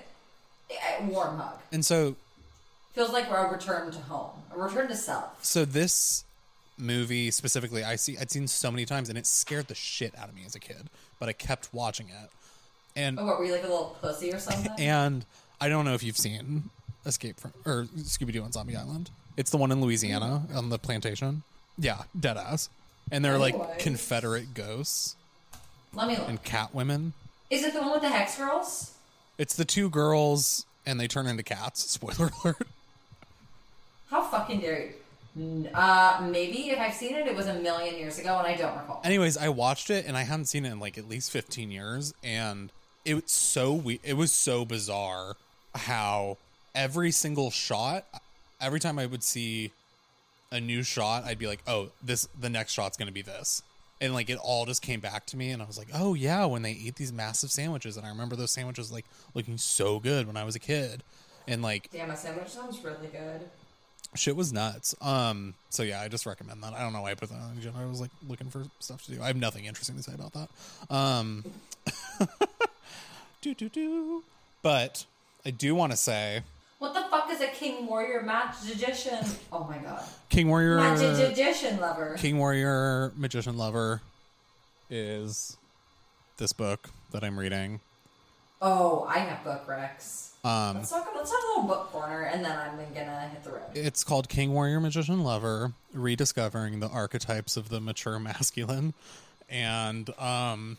[1.01, 2.15] warm hug And so
[2.93, 5.43] feels like we're a return to home, a return to self.
[5.43, 6.23] so this
[6.79, 10.29] movie specifically I see I'd seen so many times and it scared the shit out
[10.29, 12.29] of me as a kid, but I kept watching it.
[12.95, 14.71] And Oh, what were you like a little pussy or something?
[14.79, 15.25] And
[15.61, 16.69] I don't know if you've seen
[17.05, 19.09] Escape from or Scooby Doo on Zombie Island.
[19.37, 21.43] It's the one in Louisiana on the plantation.
[21.77, 22.69] Yeah, dead ass.
[23.11, 25.15] And they're like Confederate ghosts
[25.93, 26.27] Let me look.
[26.29, 27.13] and cat women.
[27.49, 28.93] Is it the one with the hex girls?
[29.37, 31.81] It's the two girls and they turn into cats.
[31.91, 32.67] Spoiler alert.
[34.09, 34.89] How fucking dare you?
[35.73, 38.75] Uh, maybe if I've seen it, it was a million years ago, and I don't
[38.75, 39.01] recall.
[39.03, 42.13] Anyways, I watched it and I hadn't seen it in like at least 15 years
[42.23, 42.71] and
[43.05, 45.35] it was so we- it was so bizarre
[45.73, 46.37] how
[46.75, 48.05] every single shot
[48.59, 49.71] every time I would see
[50.51, 53.61] a new shot, I'd be like, "Oh, this the next shot's going to be this."
[54.01, 56.45] And like it all just came back to me and I was like, "Oh yeah,
[56.45, 60.27] when they eat these massive sandwiches." And I remember those sandwiches like looking so good
[60.27, 61.03] when I was a kid.
[61.47, 63.49] And like Damn, a sandwich sounds really good.
[64.15, 64.95] Shit was nuts.
[65.01, 66.73] Um so yeah, I just recommend that.
[66.73, 67.79] I don't know why I put that on the agenda.
[67.79, 69.21] I was like looking for stuff to do.
[69.21, 70.49] I have nothing interesting to say about that.
[70.93, 71.45] Um
[73.41, 74.23] do do do.
[74.61, 75.05] But
[75.45, 76.41] I do want to say
[76.79, 79.19] What the fuck is a king warrior magician?
[79.51, 82.15] Oh my god, King Warrior magician lover.
[82.17, 84.01] King Warrior Magician Lover
[84.89, 85.57] is
[86.37, 87.79] this book that I'm reading.
[88.61, 90.28] Oh, I have book recs.
[90.43, 91.11] Um, Let's talk.
[91.15, 93.61] Let's have a little book corner, and then I'm gonna hit the road.
[93.73, 98.93] it's called King Warrior Magician Lover: Rediscovering the Archetypes of the Mature Masculine,
[99.49, 100.77] and um,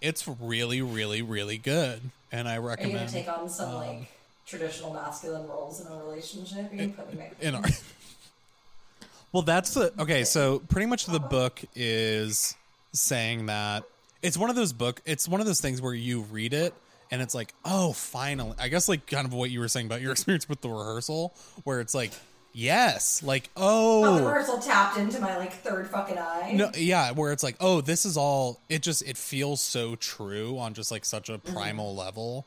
[0.00, 2.00] it's really, really, really good.
[2.32, 2.96] And I recommend.
[2.96, 4.08] Are you gonna take on some like
[4.46, 6.72] traditional masculine roles in a relationship.
[6.72, 7.64] You can put me in our
[9.32, 12.54] well that's the okay so pretty much the book is
[12.92, 13.84] saying that
[14.22, 16.72] it's one of those book it's one of those things where you read it
[17.10, 18.54] and it's like oh finally.
[18.58, 21.34] I guess like kind of what you were saying about your experience with the rehearsal
[21.64, 22.10] where it's like
[22.52, 26.52] yes like Oh, the rehearsal tapped into my like third fucking eye.
[26.54, 30.58] no yeah where it's like oh this is all it just it feels so true
[30.58, 32.44] on just like such a primal level.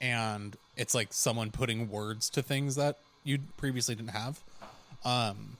[0.00, 4.38] And it's like someone putting words to things that you previously didn't have.
[5.04, 5.56] Um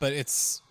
[0.00, 0.62] but it's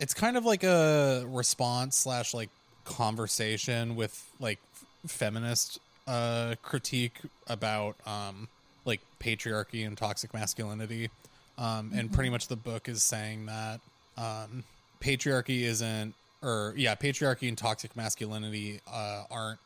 [0.00, 2.48] it's kind of like a response slash like
[2.84, 4.58] conversation with like
[5.06, 8.48] feminist uh critique about um
[8.84, 11.10] like patriarchy and toxic masculinity.
[11.58, 13.80] Um and pretty much the book is saying that
[14.16, 14.64] um
[15.00, 19.58] patriarchy isn't or yeah patriarchy and toxic masculinity uh aren't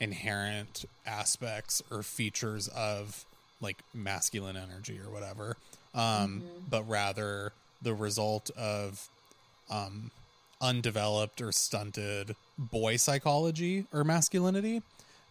[0.00, 3.24] inherent aspects or features of
[3.60, 5.56] like masculine energy or whatever.
[5.94, 9.08] Um but rather the result of
[9.70, 10.10] um
[10.60, 14.82] undeveloped or stunted boy psychology or masculinity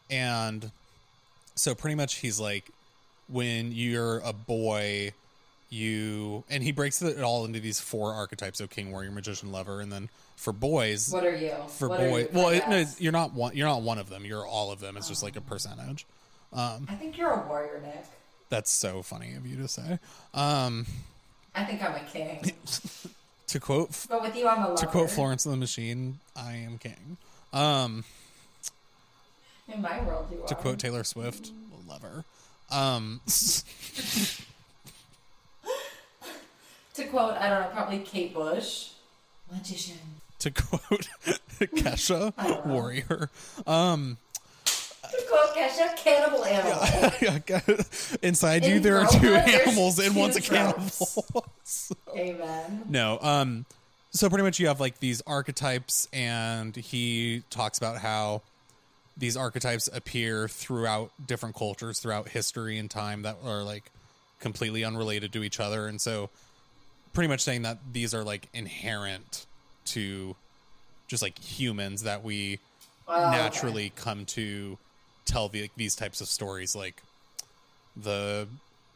[0.10, 0.72] and
[1.56, 2.70] so pretty much he's like
[3.30, 5.12] when you're a boy
[5.70, 9.82] you and he breaks it all into these four archetypes of king warrior magician lover
[9.82, 11.52] and then for boys What are you?
[11.68, 12.30] for What boy you?
[12.32, 14.96] well it, no, you're not one you're not one of them you're all of them
[14.96, 16.06] it's just like a percentage
[16.56, 18.06] I think you're a warrior, Nick.
[18.50, 20.00] that's so funny of you to say
[20.34, 20.86] um
[21.54, 22.54] I think I'm a king.
[23.48, 24.78] to quote But with you, I'm a lover.
[24.78, 27.18] to quote florence and the machine i am king
[27.52, 28.06] um
[29.74, 30.48] In my world, you are.
[30.48, 31.52] to quote taylor swift
[31.88, 32.24] lover
[32.72, 33.22] um
[36.94, 38.90] To quote, I don't know, probably Kate Bush.
[39.52, 39.98] Magician.
[40.40, 41.08] to quote
[41.60, 42.34] kesha
[42.66, 43.30] warrior
[43.66, 44.18] um
[44.66, 46.44] To quote Kesha, cannibal
[47.66, 47.86] animal.
[48.22, 50.82] inside you In there are two animals and two one's a cannibal
[51.64, 52.84] So- Amen.
[52.90, 53.20] No.
[53.22, 53.66] Um
[54.12, 58.42] so pretty much you have like these archetypes and he talks about how
[59.18, 63.92] these archetypes appear throughout different cultures throughout history and time that are like
[64.40, 66.30] completely unrelated to each other and so
[67.14, 69.48] pretty much saying that these are like inherent
[69.86, 70.36] to
[71.08, 72.60] just like humans that we
[73.10, 73.30] Oh, okay.
[73.32, 74.78] naturally come to
[75.26, 77.02] tell the, these types of stories like
[77.96, 78.48] the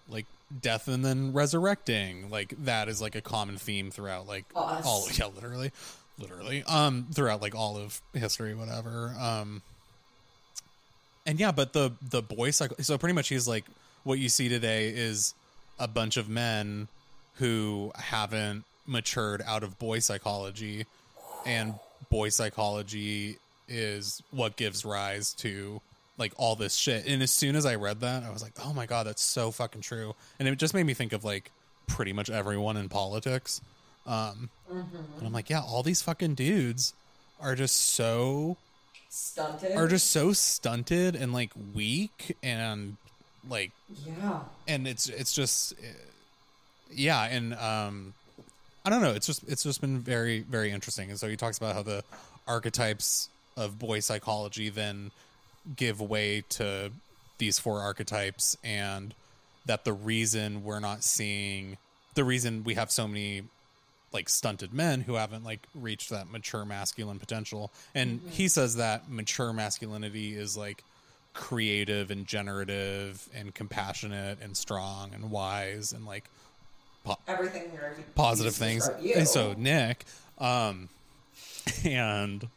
[0.10, 0.26] like
[0.60, 4.86] death and then resurrecting like that is like a common theme throughout like Us.
[4.86, 5.72] all yeah literally
[6.20, 9.62] literally um throughout like all of history whatever um
[11.26, 13.66] and yeah but the the boy cycle so pretty much he's like
[14.04, 15.34] what you see today is
[15.80, 16.88] a bunch of men
[17.36, 20.86] who haven't matured out of boy psychology.
[21.46, 21.76] And
[22.10, 25.82] boy psychology is what gives rise to
[26.18, 27.08] like all this shit.
[27.08, 29.50] And as soon as i read that i was like oh my god that's so
[29.50, 30.14] fucking true.
[30.40, 31.52] And it just made me think of like
[31.88, 33.62] pretty much everyone in politics.
[34.06, 36.94] Um and i'm like yeah all these fucking dudes
[37.40, 38.58] are just so
[39.14, 39.76] Stunted.
[39.76, 42.96] are just so stunted and like weak and
[43.50, 43.72] like
[44.06, 44.40] yeah.
[44.70, 45.74] and it's it's just
[46.90, 48.14] yeah and um
[48.86, 51.58] i don't know it's just it's just been very very interesting and so he talks
[51.58, 52.06] about how the
[52.48, 55.12] archetypes of boy psychology then
[55.76, 56.90] give way to
[57.38, 59.14] these four archetypes and
[59.66, 61.78] that the reason we're not seeing
[62.16, 63.44] the reason we have so many
[64.14, 67.72] like stunted men who haven't like reached that mature masculine potential.
[67.96, 70.84] And he says that mature masculinity is like
[71.34, 76.26] creative and generative and compassionate and strong and wise and like
[77.28, 78.88] Everything you're positive things.
[79.16, 80.06] and so nick
[80.38, 80.90] um
[81.86, 82.48] and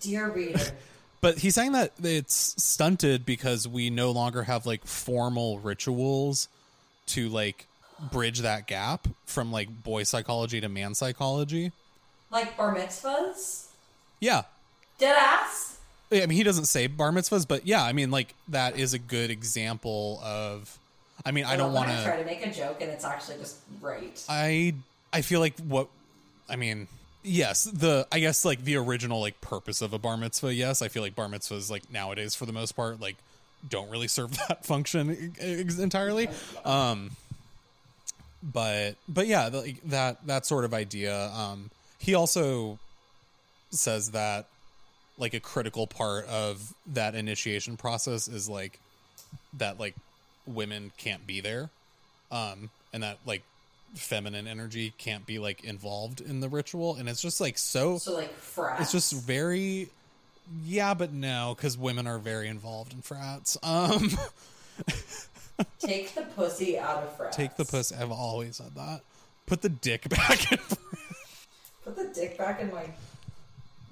[0.00, 0.60] dear reader.
[1.20, 6.48] but he's saying that it's stunted because we no longer have like formal rituals
[7.06, 7.66] to like
[8.00, 11.72] bridge that gap from like boy psychology to man psychology
[12.30, 13.66] like bar mitzvahs?
[14.20, 14.42] yeah
[14.98, 15.78] Dead ass?
[16.10, 18.98] I mean, he doesn't say bar mitzvahs, but yeah, I mean, like that is a
[18.98, 20.76] good example of.
[21.24, 22.24] I mean, I don't want to try to.
[22.24, 24.24] make a joke and it's actually just right.
[24.28, 24.74] I
[25.12, 25.88] I feel like what
[26.48, 26.88] I mean.
[27.22, 30.54] Yes, the I guess like the original like purpose of a bar mitzvah.
[30.54, 33.16] Yes, I feel like bar mitzvahs like nowadays for the most part like
[33.68, 36.28] don't really serve that function ex- entirely.
[36.64, 37.10] Um,
[38.42, 41.30] but but yeah, like that that sort of idea.
[41.30, 42.78] Um, he also
[43.70, 44.46] says that
[45.18, 48.78] like a critical part of that initiation process is like
[49.54, 49.94] that like
[50.46, 51.68] women can't be there
[52.30, 53.42] um and that like
[53.94, 58.14] feminine energy can't be like involved in the ritual and it's just like so So
[58.14, 58.80] like frats.
[58.80, 59.88] it's just very
[60.64, 64.10] yeah but no because women are very involved in frats um
[65.78, 67.36] Take the pussy out of frats.
[67.36, 67.94] Take the pussy.
[67.96, 69.00] I've always said that.
[69.46, 70.58] Put the dick back in.
[71.84, 72.86] Put the dick back in my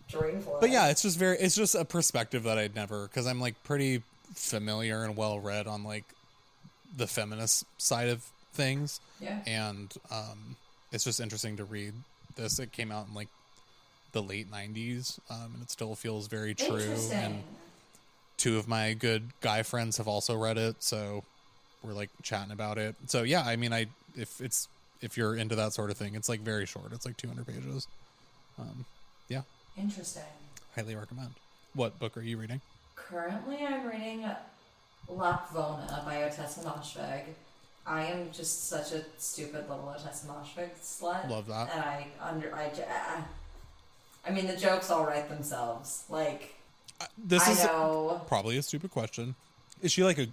[0.09, 0.45] drain.
[0.61, 1.37] But yeah, it's just very.
[1.39, 4.03] It's just a perspective that I'd never because I'm like pretty
[4.35, 6.05] familiar and well read on like
[6.97, 9.01] the feminist side of things.
[9.21, 9.39] Yeah.
[9.47, 10.57] And um,
[10.93, 11.95] it's just interesting to read
[12.37, 12.59] this.
[12.59, 13.29] It came out in like
[14.13, 16.97] the late '90s, um, and it still feels very true.
[17.13, 17.43] And
[18.37, 21.25] two of my good guy friends have also read it, so
[21.87, 22.95] we're like chatting about it.
[23.07, 24.69] So yeah, I mean, I if it's
[25.01, 26.93] if you're into that sort of thing, it's like very short.
[26.93, 27.87] It's like 200 pages.
[28.59, 28.85] Um,
[29.29, 29.43] yeah,
[29.77, 30.23] Interesting.
[30.75, 31.31] highly recommend.
[31.75, 32.61] What book are you reading?
[32.95, 34.25] Currently, I'm reading
[35.11, 37.25] Lapvona by Ottessa Moshfegh.
[37.87, 41.29] I am just such a stupid little Ottessa Moshfegh slut.
[41.29, 41.71] Love that.
[41.75, 42.71] And I under I.
[44.27, 46.05] I mean, the jokes all write themselves.
[46.09, 46.55] Like
[47.19, 48.23] This I is know.
[48.27, 49.35] probably a stupid question.
[49.83, 50.27] Is she like a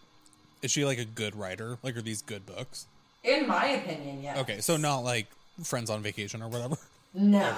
[0.64, 1.78] is she like a good writer?
[1.84, 2.88] Like are these good books?
[3.24, 4.38] In my opinion, yes.
[4.40, 5.28] Okay, so not like
[5.64, 6.78] Friends on Vacation or whatever.
[7.14, 7.56] No.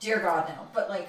[0.00, 0.66] Dear God, no.
[0.72, 1.08] But like,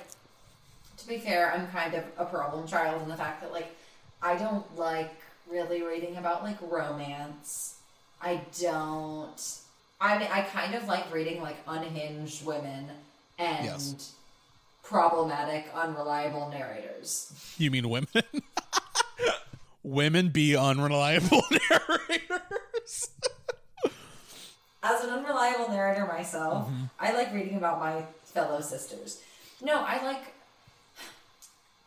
[0.97, 3.75] to be fair, I'm kind of a problem child in the fact that like,
[4.21, 5.13] I don't like
[5.49, 7.75] really reading about like romance.
[8.21, 9.59] I don't.
[10.01, 12.89] I mean, I kind of like reading like unhinged women
[13.37, 14.13] and Yes.
[14.83, 17.31] problematic, unreliable narrators.
[17.57, 18.07] You mean women?
[19.85, 23.09] women be unreliable narrators.
[24.83, 26.83] As an unreliable narrator myself, Mm-hmm.
[26.99, 29.21] I like reading about my fellow sisters.
[29.61, 30.21] No, I like.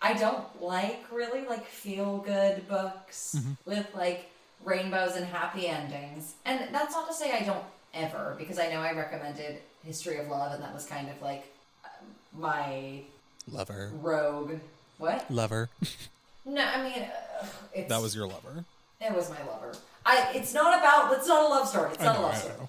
[0.00, 3.52] I don't like really like feel good books Mm-hmm.
[3.70, 4.30] with like
[4.64, 6.34] rainbows and happy endings.
[6.44, 10.28] And that's not to say I don't ever, because I know I recommended History of
[10.28, 11.44] Love, and that was kind of like
[12.36, 13.02] my
[13.50, 13.90] Lover.
[13.94, 14.52] rogue.
[14.98, 15.28] What?
[15.30, 15.68] Lover.
[16.48, 17.02] No, I mean,
[17.42, 18.64] uh, it's, That was your lover.
[19.00, 19.72] It was my lover.
[20.04, 20.32] I.
[20.34, 21.12] It's not about.
[21.16, 21.90] It's not a love story.
[21.92, 22.54] It's I not know, a love I story.
[22.58, 22.68] know.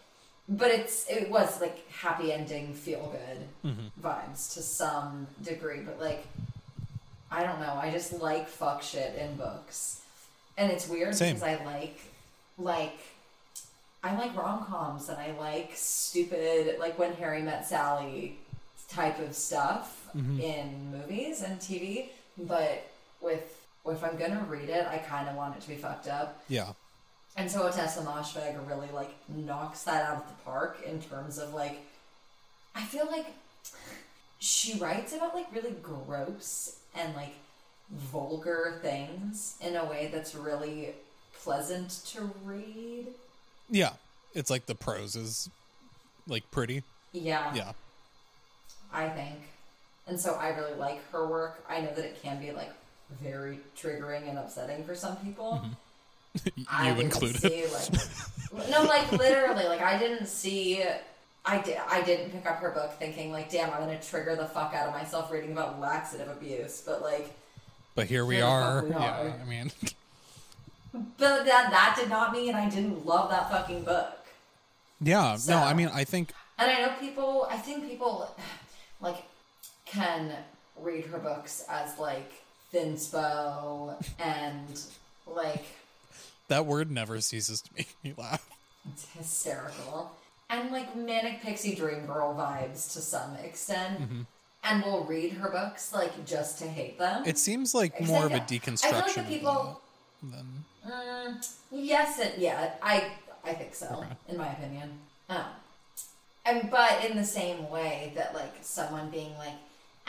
[0.50, 4.06] But it's it was like happy ending, feel good Mm-hmm.
[4.08, 5.80] vibes to some degree.
[5.80, 6.26] But like,
[7.32, 7.74] I don't know.
[7.82, 10.02] I just like fuck shit in books,
[10.58, 11.36] and it's weird Same.
[11.36, 12.00] because I like
[12.58, 13.00] like
[14.04, 18.38] I like rom coms and I like stupid like when Harry met Sally
[18.90, 20.40] type of stuff Mm-hmm.
[20.42, 22.08] in movies and TV.
[22.38, 22.90] But
[23.22, 23.59] with
[23.90, 26.42] if I'm gonna read it, I kind of want it to be fucked up.
[26.48, 26.74] Yeah.
[27.38, 31.54] And so Ottessa Moshfegh really like knocks that out of the park in terms of
[31.54, 31.80] like
[32.76, 33.28] I feel like
[34.40, 37.34] she writes about like really gross and like
[37.92, 40.94] vulgar things in a way that's really
[41.42, 43.08] pleasant to read.
[43.70, 43.94] Yeah.
[44.34, 45.50] It's like the prose is
[46.28, 46.84] like pretty.
[47.12, 47.72] Yeah, Yeah.
[48.94, 49.40] I think.
[50.08, 51.64] And so I really like her work.
[51.70, 52.72] I know that it can be like
[53.22, 55.62] very triggering and upsetting for some people.
[55.64, 56.62] Mm-hmm.
[56.70, 57.42] I you included.
[57.42, 60.84] See, like, no, like literally, like I didn't see.
[61.46, 61.78] I did.
[61.90, 64.88] I didn't pick up her book thinking like, "Damn, I'm gonna trigger the fuck out
[64.88, 67.34] of myself reading about laxative abuse." But like,
[67.96, 68.84] But here we are.
[68.84, 68.98] we Yeah.
[69.22, 69.34] are.
[69.42, 69.72] I mean,
[70.94, 74.14] but that that did not mean I didn't love that fucking book.
[75.02, 75.36] yeah.
[75.38, 77.48] So- no, I mean, I think And I know people.
[77.50, 78.36] I think people
[79.02, 79.24] like
[79.86, 80.32] can
[80.78, 82.32] read her books as like
[82.74, 84.82] thinspo and
[85.28, 85.66] like
[86.48, 88.48] that word never ceases to make me laugh.
[88.92, 90.12] It's hysterical.
[90.50, 94.02] And like manic pixie dream girl vibes to some extent.
[94.64, 97.24] And we'll read her books like just to hate them.
[97.26, 98.84] It seems like Because more of a deconstruction.
[98.84, 99.82] I feel like the people.
[100.24, 103.12] than Mm, yes, and yeah, I
[103.44, 104.92] I think so, in my opinion.
[105.30, 105.46] Um,
[106.46, 109.54] and but in the same way that like someone being like,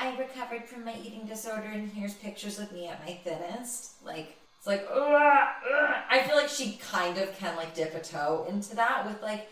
[0.00, 4.02] I recovered from my eating disorder, and here's pictures of me at my thinnest.
[4.04, 5.94] Like it's like, ugh, ugh.
[6.10, 9.50] I feel like she kind of can like dip a toe into that with like,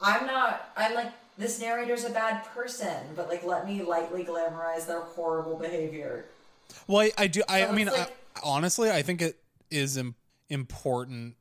[0.00, 0.70] I'm not.
[0.76, 5.56] I'm like this narrator's a bad person, but like let me lightly glamorize their horrible
[5.56, 6.26] behavior.
[6.86, 7.42] Well, I, I do.
[7.48, 7.96] I, So I mean, like-
[8.36, 9.36] I, honestly, I think it
[9.70, 10.14] is Im-
[10.48, 11.34] important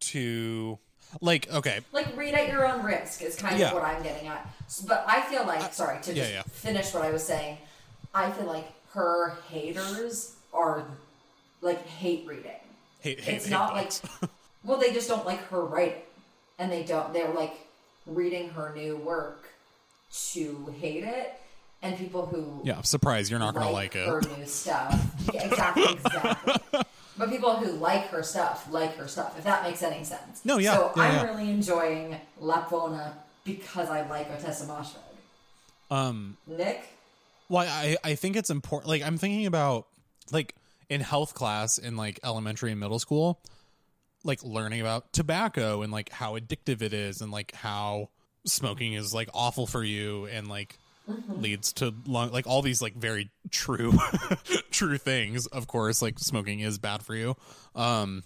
[0.00, 0.78] to
[1.20, 1.52] like.
[1.52, 3.68] Okay, like read at your own risk is kind Yeah.
[3.68, 4.48] of what I'm getting at.
[4.86, 6.42] But I feel like, sorry to yeah, just yeah.
[6.52, 7.58] finish what I was saying.
[8.14, 10.84] I feel like her haters are
[11.60, 12.50] like hate reading.
[13.00, 14.02] hate, hate, it's hate not books.
[14.22, 14.30] like,
[14.64, 16.02] well, they just don't like her writing,
[16.58, 17.12] and they don't.
[17.12, 17.54] They're like
[18.06, 19.48] reading her new work
[20.32, 21.34] to hate it,
[21.82, 22.80] and people who yeah.
[22.82, 23.30] Surprise!
[23.30, 24.38] You're not gonna like her it.
[24.38, 24.98] new stuff.
[25.32, 26.54] Yeah, exactly, exactly.
[27.16, 29.36] But people who like her stuff like her stuff.
[29.38, 30.40] If that makes any sense.
[30.44, 31.24] No, yeah, So yeah, I'm yeah.
[31.30, 33.12] really enjoying Lapvona
[33.44, 34.96] because I like Ottessa Moshfegh.
[35.94, 36.36] Um.
[36.46, 36.88] Nick,
[37.50, 38.88] Well, I I think it's important.
[38.88, 39.88] Like I'm thinking about
[40.32, 40.54] like
[40.88, 43.42] in health class in like elementary and middle school.
[44.24, 48.08] like learning about tobacco and like how addictive it is and like how
[48.46, 50.78] smoking is like awful for you and like
[51.36, 53.92] leads to lung like all these like very true
[54.70, 57.34] true things of course like smoking is bad for you
[57.74, 58.22] um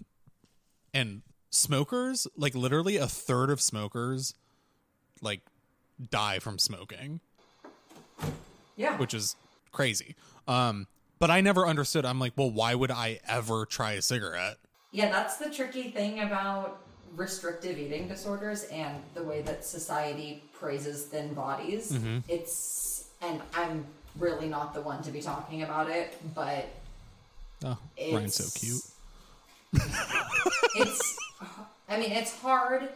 [0.92, 4.34] and smokers like literally a third of smokers
[5.22, 5.42] like
[6.10, 7.20] die from smoking
[8.76, 8.96] Yeah.
[8.98, 9.36] which is
[9.72, 10.14] crazy
[10.48, 10.86] um
[11.18, 14.56] but i never understood i'm like well why would i ever try a cigarette
[14.92, 16.80] Yeah, that's the tricky thing about
[17.16, 21.92] restrictive eating disorders and the way that society praises thin bodies.
[21.92, 22.18] Mm-hmm.
[22.28, 23.86] It's, and I'm
[24.18, 26.68] really not the one to be talking about it, but
[27.64, 27.78] oh
[28.12, 28.82] ryan's so cute
[30.76, 31.16] it's,
[31.88, 32.88] I mean, it's hard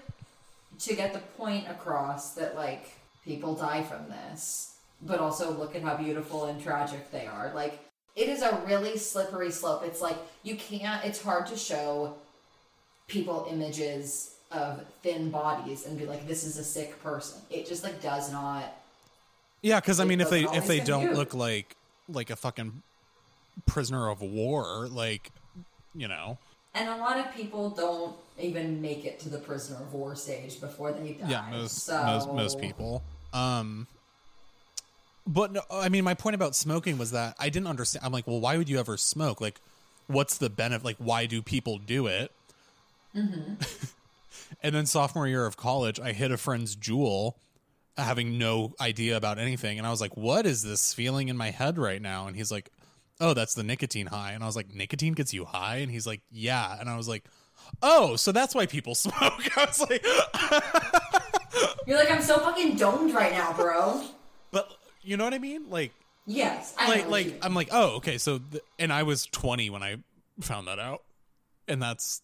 [0.80, 5.82] to get the point across that, like, people die from this, but also look at
[5.82, 7.52] how beautiful and tragic they are.
[7.54, 7.78] Like,
[8.16, 9.82] it is a really slippery slope.
[9.84, 12.14] It's like, you can't, it's hard to show
[13.06, 17.40] people images of thin bodies and be like, this is a sick person.
[17.50, 18.74] It just, like, does not.
[19.62, 21.76] Yeah, because I mean, if they if they don't look like
[22.08, 22.82] like a fucking
[23.66, 25.32] prisoner of war, like
[25.94, 26.38] you know,
[26.74, 30.60] And a lot of people don't even make it to the prisoner of war stage
[30.60, 31.28] before they die.
[31.28, 32.02] yeah, most so...
[32.04, 33.02] most most people.
[33.32, 33.86] Um,
[35.28, 38.04] but no, I mean, my point about smoking was that I didn't understand.
[38.04, 39.40] I'm like, well, why would you ever smoke?
[39.40, 39.60] Like,
[40.08, 40.84] what's the benefit?
[40.84, 42.32] Like, why do people do it?
[43.14, 43.54] Mm-hmm.
[44.62, 47.34] and then sophomore year of college, I hit a friend's Juul
[47.96, 51.50] having no idea about anything and i was like what is this feeling in my
[51.50, 52.70] head right now and he's like
[53.18, 56.06] oh that's the nicotine high and i was like nicotine gets you high and he's
[56.06, 57.24] like yeah and i was like
[57.82, 60.06] oh so that's why people smoke i was like
[61.88, 64.02] You're like, I'm so fucking domed right now, bro.
[64.50, 64.70] but
[65.08, 65.70] you know what i mean?
[65.70, 65.92] Like
[66.26, 69.82] Yes, I like like i'm like oh okay so th- and i was 20 when
[69.82, 69.96] i
[70.40, 71.02] found that out.
[71.66, 72.20] And that's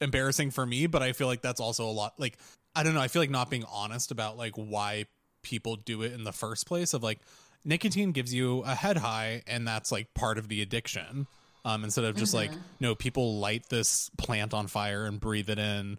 [0.00, 2.36] embarrassing for me but i feel like that's also a lot like
[2.74, 5.06] i don't know i feel like not being honest about like why
[5.42, 7.20] people do it in the first place of like
[7.64, 11.26] nicotine gives you a head high and that's like part of the addiction
[11.64, 12.50] um instead of just like
[12.80, 15.98] no people light this plant on fire and breathe it in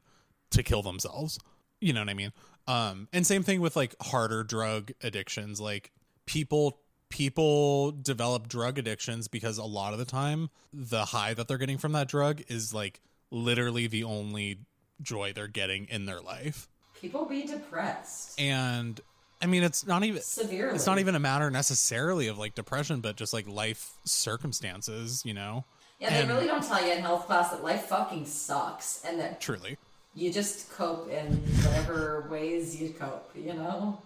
[0.52, 1.40] to kill themselves.
[1.80, 2.34] You know what i mean?
[2.68, 5.92] Um and same thing with like harder drug addictions like
[6.26, 11.58] people people develop drug addictions because a lot of the time the high that they're
[11.58, 13.00] getting from that drug is like
[13.32, 14.58] literally the only
[15.02, 16.68] joy they're getting in their life
[17.00, 19.00] people be depressed and
[19.42, 20.76] i mean it's not even severely.
[20.76, 25.34] it's not even a matter necessarily of like depression but just like life circumstances you
[25.34, 25.64] know
[26.00, 29.20] Yeah, they and- really don't tell you in health class that life fucking sucks and
[29.20, 29.78] that truly
[30.18, 31.28] you just cope in
[31.66, 33.30] whatever ways you cope.
[33.36, 34.02] You know.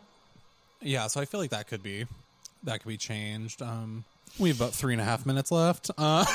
[0.82, 2.06] Yeah so i feel like that could be
[2.64, 4.04] that could be changed um
[4.38, 6.26] we have about three and a half minutes left uh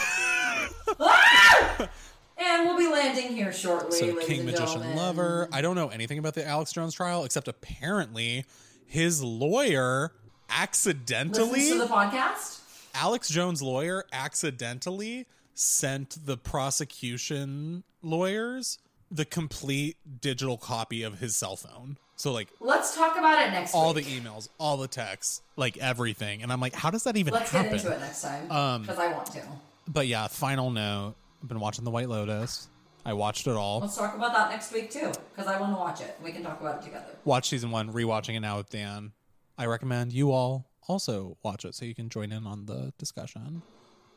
[2.36, 3.98] And we'll be landing here shortly.
[3.98, 4.96] So King Magician gentlemen.
[4.96, 5.48] Lover.
[5.52, 8.44] I don't know anything about the Alex Jones trial except apparently
[8.86, 10.12] his lawyer
[10.50, 12.60] accidentally Listens to the podcast.
[12.94, 18.78] Alex Jones' lawyer accidentally sent the prosecution lawyers
[19.10, 21.98] the complete digital copy of his cell phone.
[22.16, 23.82] So like Let's talk about it next week.
[23.82, 26.42] all the emails, all the texts, like everything.
[26.42, 27.42] And I'm like, how does that even happen?
[27.42, 27.70] Let's happen?
[27.72, 29.42] get into it next time Um, because I want to.
[29.88, 31.14] But yeah, final note.
[31.42, 32.68] I've been watching The White Lotus.
[33.04, 33.80] I watched it all.
[33.80, 36.16] Let's talk about that next week too because I want to watch it.
[36.24, 37.04] We can talk about it together.
[37.24, 39.12] watch season one, rewatching it now with Dan.
[39.58, 43.60] I recommend you all also watch it so you can join in on the discussion.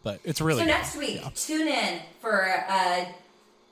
[0.03, 0.71] But it's really So good.
[0.71, 3.07] next week, tune in for a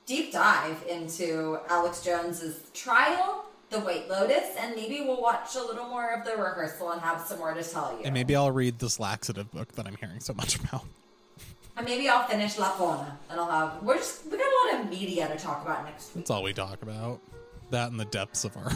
[0.04, 5.88] deep dive into Alex Jones's trial, The White Lotus, and maybe we'll watch a little
[5.88, 8.04] more of the rehearsal and have some more to tell you.
[8.04, 10.84] and maybe I'll read this laxative book that I'm hearing so much about.
[11.76, 13.82] And maybe I'll finish Lapvona, and I'll have.
[13.82, 16.24] We're just we got a lot of media to talk about next week.
[16.24, 17.20] That's all we talk about.
[17.70, 18.70] That and the depths of our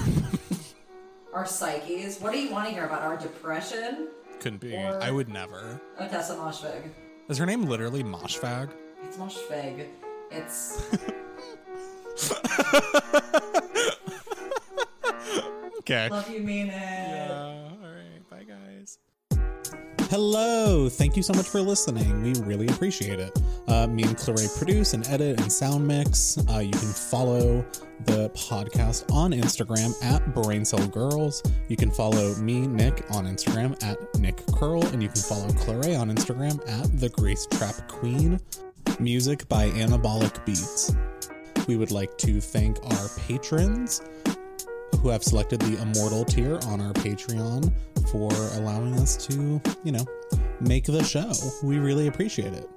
[1.33, 2.19] Our psyches.
[2.21, 3.03] What do you want to hear about?
[3.03, 4.09] Our depression?
[4.41, 4.75] couldn't be.
[4.75, 5.81] Or- I would never.
[6.01, 6.91] Ottessa Moshfegh.
[7.29, 8.71] Is her name literally Moshfag?
[9.05, 9.87] It's Moshfegh.
[10.33, 10.83] It's
[15.91, 16.09] Okay.
[16.09, 16.73] love you, mean it.
[16.73, 17.67] Yeah.
[17.73, 18.31] all right.
[18.31, 18.99] Bye, guys.
[20.09, 20.89] Hello.
[20.89, 22.23] Thank you so much for listening.
[22.23, 23.37] We really appreciate it.
[23.67, 26.39] Uh, me and Clarae produce and edit and sound mix.
[26.49, 27.65] Uh, you can follow
[28.05, 31.43] the podcast on Instagram at Brain Cell Girls.
[31.67, 34.87] You can follow me, Nick, on Instagram at Nick Curl.
[34.87, 38.39] And you can follow Clarae on Instagram at The Grace Trap Queen.
[39.01, 40.95] Music by Anabolic Beats.
[41.67, 44.03] We would like to thank our patrons
[45.03, 47.73] who have selected the immortal tier on our Patreon
[48.11, 50.05] for allowing us to, you know,
[50.61, 51.33] make the show.
[51.63, 52.69] We really appreciate it.